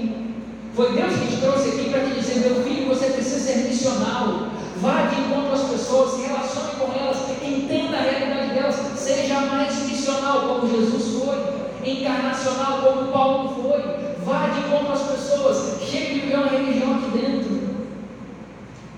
[0.74, 4.50] Foi Deus que te trouxe aqui para te dizer, meu filho, você precisa ser missional.
[4.76, 9.76] Vá de encontro às pessoas, se relacione com elas, entenda a realidade delas, seja mais
[9.86, 13.80] missional como Jesus foi, encarnacional como Paulo foi.
[14.24, 17.50] Vá de encontro às pessoas, chegue de viver uma religião aqui dentro.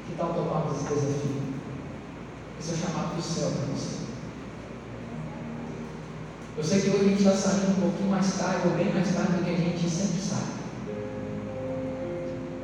[0.07, 1.43] Que tal tomarmos esse desafio?
[2.61, 4.03] Esse é o chamado do céu para você.
[6.57, 9.12] Eu sei que hoje a gente está saindo um pouquinho mais tarde, ou bem mais
[9.12, 10.61] tarde do que a gente sempre sai.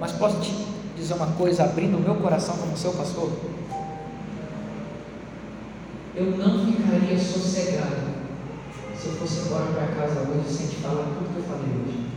[0.01, 0.53] Mas posso te
[0.97, 3.31] dizer uma coisa, abrindo o meu coração como seu pastor?
[6.15, 8.09] Eu não ficaria sossegado
[8.97, 12.09] se eu fosse embora para casa hoje sem te falar tudo que eu falei hoje.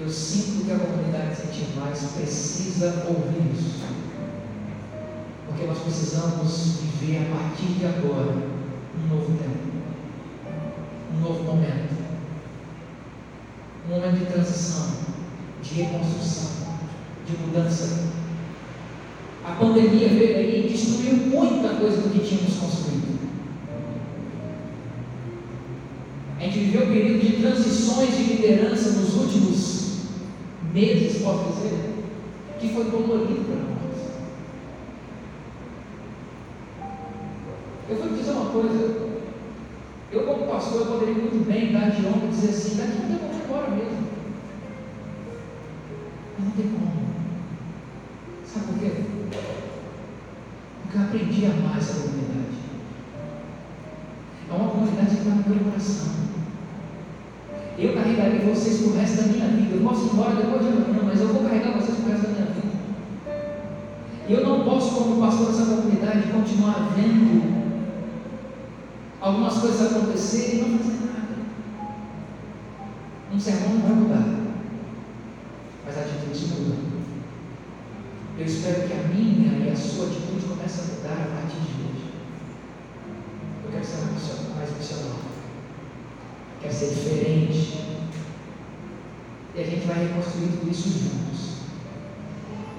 [0.00, 3.84] Eu sinto que a comunidade Sentir Mais precisa ouvir isso.
[5.46, 9.68] Porque nós precisamos viver a partir de agora um novo tempo,
[11.14, 11.87] um novo momento,
[13.88, 14.86] um momento de transição,
[15.62, 16.50] de reconstrução,
[17.26, 18.08] de mudança.
[19.44, 23.18] A pandemia veio aí e destruiu muita coisa do que tínhamos construído.
[26.38, 29.78] A gente viveu um período de transições de liderança nos últimos
[30.74, 31.94] meses, posso dizer,
[32.60, 33.78] que foi dolorido para nós.
[37.88, 39.07] Eu vou te dizer uma coisa.
[40.58, 43.18] Eu, pastor, eu poderia muito bem dar de ombro e dizer assim: daqui não tem
[43.18, 44.08] como ir embora mesmo.
[46.34, 46.98] Mas não tem como.
[48.44, 48.90] Sabe por quê?
[50.82, 52.58] Porque eu aprendi a amar essa comunidade.
[54.50, 56.08] É uma comunidade que está no meu coração.
[57.78, 59.76] Eu carregarei vocês para o resto da minha vida.
[59.76, 62.26] Eu posso ir embora depois de amanhã, mas eu vou carregar vocês para o resto
[62.26, 62.68] da minha vida.
[64.28, 67.57] E eu não posso, como pastor dessa comunidade, continuar vendo
[69.28, 71.36] algumas coisas acontecerem e não fazer nada.
[73.32, 74.54] Um sermão não vai mudar,
[75.84, 76.88] mas a atitude muda.
[78.38, 81.82] Eu espero que a minha e a sua atitude comece a mudar a partir de
[81.82, 82.12] hoje.
[83.64, 83.98] Eu quero ser
[84.56, 85.18] mais missional.
[86.62, 87.88] Quero ser diferente.
[89.54, 91.58] E a gente vai reconstruir tudo isso juntos.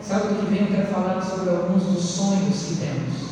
[0.02, 0.62] Sabe o que vem?
[0.62, 3.30] Eu quero falar sobre alguns dos sonhos que temos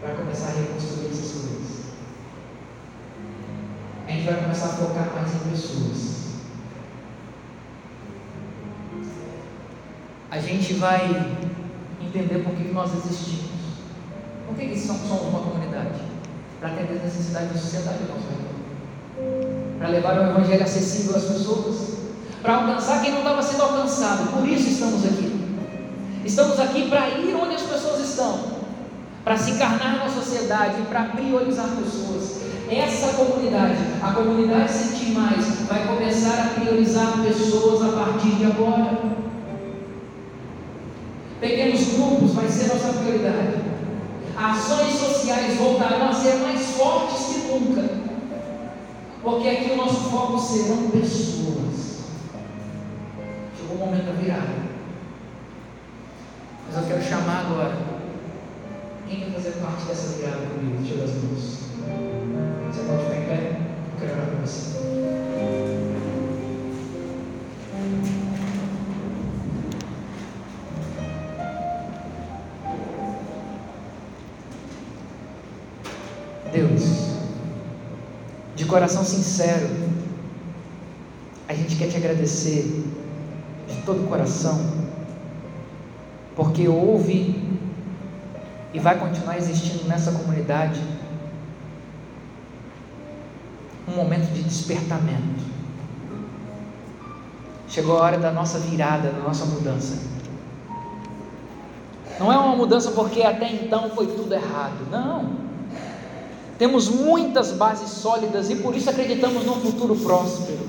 [0.00, 1.61] para começar a reconstruir essas coisas
[4.22, 6.22] gente vai começar a focar mais em pessoas.
[10.30, 11.36] A gente vai
[12.00, 13.50] entender por que nós existimos.
[14.46, 16.00] Por que, somos uma comunidade?
[16.60, 19.78] Para atender as necessidades da sociedade ao nosso redor.
[19.78, 21.98] Para levar o Evangelho acessível às pessoas.
[22.40, 24.32] Para alcançar quem não estava sendo alcançado.
[24.32, 25.32] Por isso estamos aqui.
[26.24, 28.62] Estamos aqui para ir onde as pessoas estão.
[29.24, 35.86] Para se encarnar na sociedade, para priorizar pessoas essa comunidade, a comunidade Sentir Mais, vai
[35.86, 38.98] começar a priorizar pessoas a partir de agora.
[41.40, 43.56] Pequenos grupos vai ser nossa prioridade.
[44.36, 47.88] Ações sociais voltarão a ser mais fortes que nunca.
[49.22, 52.02] Porque aqui o nosso foco serão pessoas.
[53.56, 54.62] Chegou o momento da virada.
[56.66, 57.76] Mas eu quero chamar agora.
[59.08, 60.82] Quem quer fazer parte dessa virada comigo?
[60.82, 62.21] Tira as mãos.
[62.82, 63.56] Você pode ficar em pé,
[63.92, 64.72] eu quero orar com você.
[76.52, 76.82] Deus,
[78.56, 79.68] de coração sincero,
[81.48, 82.84] a gente quer te agradecer
[83.68, 84.60] de todo o coração,
[86.34, 87.40] porque houve
[88.74, 90.82] e vai continuar existindo nessa comunidade
[93.88, 95.42] um momento de despertamento.
[97.68, 99.98] Chegou a hora da nossa virada, da nossa mudança.
[102.18, 104.86] Não é uma mudança porque até então foi tudo errado.
[104.90, 105.42] Não.
[106.58, 110.60] Temos muitas bases sólidas e por isso acreditamos num futuro próspero.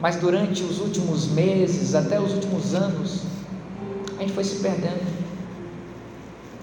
[0.00, 3.22] Mas durante os últimos meses, até os últimos anos,
[4.16, 5.02] a gente foi se perdendo,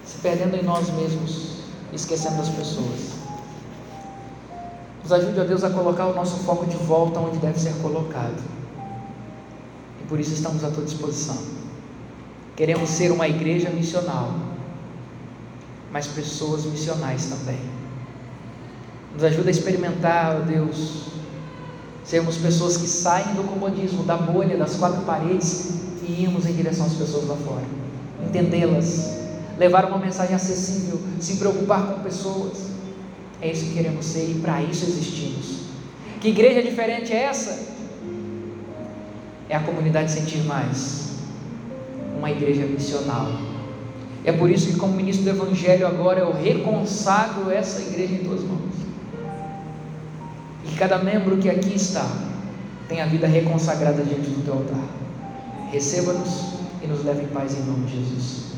[0.06, 1.51] se perdendo em nós mesmos,
[1.92, 3.22] esquecendo das pessoas.
[5.02, 8.40] Nos ajude, a Deus, a colocar o nosso foco de volta onde deve ser colocado.
[10.00, 11.36] E por isso estamos à tua disposição.
[12.54, 14.32] Queremos ser uma igreja missional,
[15.90, 17.58] mas pessoas missionais também.
[19.12, 21.08] Nos ajuda a experimentar, ó Deus,
[22.04, 25.72] sermos pessoas que saem do comodismo, da bolha, das quatro paredes
[26.02, 27.64] e irmos em direção às pessoas lá fora,
[28.26, 29.21] entendê-las,
[29.58, 32.70] levar uma mensagem acessível, se preocupar com pessoas.
[33.40, 35.62] É isso que queremos ser e para isso existimos.
[36.20, 37.72] Que igreja diferente é essa?
[39.48, 41.16] É a comunidade sentir mais.
[42.16, 43.28] Uma igreja missional.
[44.24, 48.42] É por isso que, como ministro do Evangelho, agora eu reconsagro essa igreja em tuas
[48.42, 48.72] mãos.
[50.64, 52.08] E cada membro que aqui está
[52.88, 54.84] tenha a vida reconsagrada diante do teu altar.
[55.72, 58.51] Receba-nos e nos leve em paz em nome de Jesus.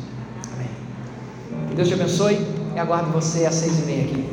[1.74, 2.38] Deus te abençoe
[2.74, 4.24] e aguardo você às seis e meia aqui.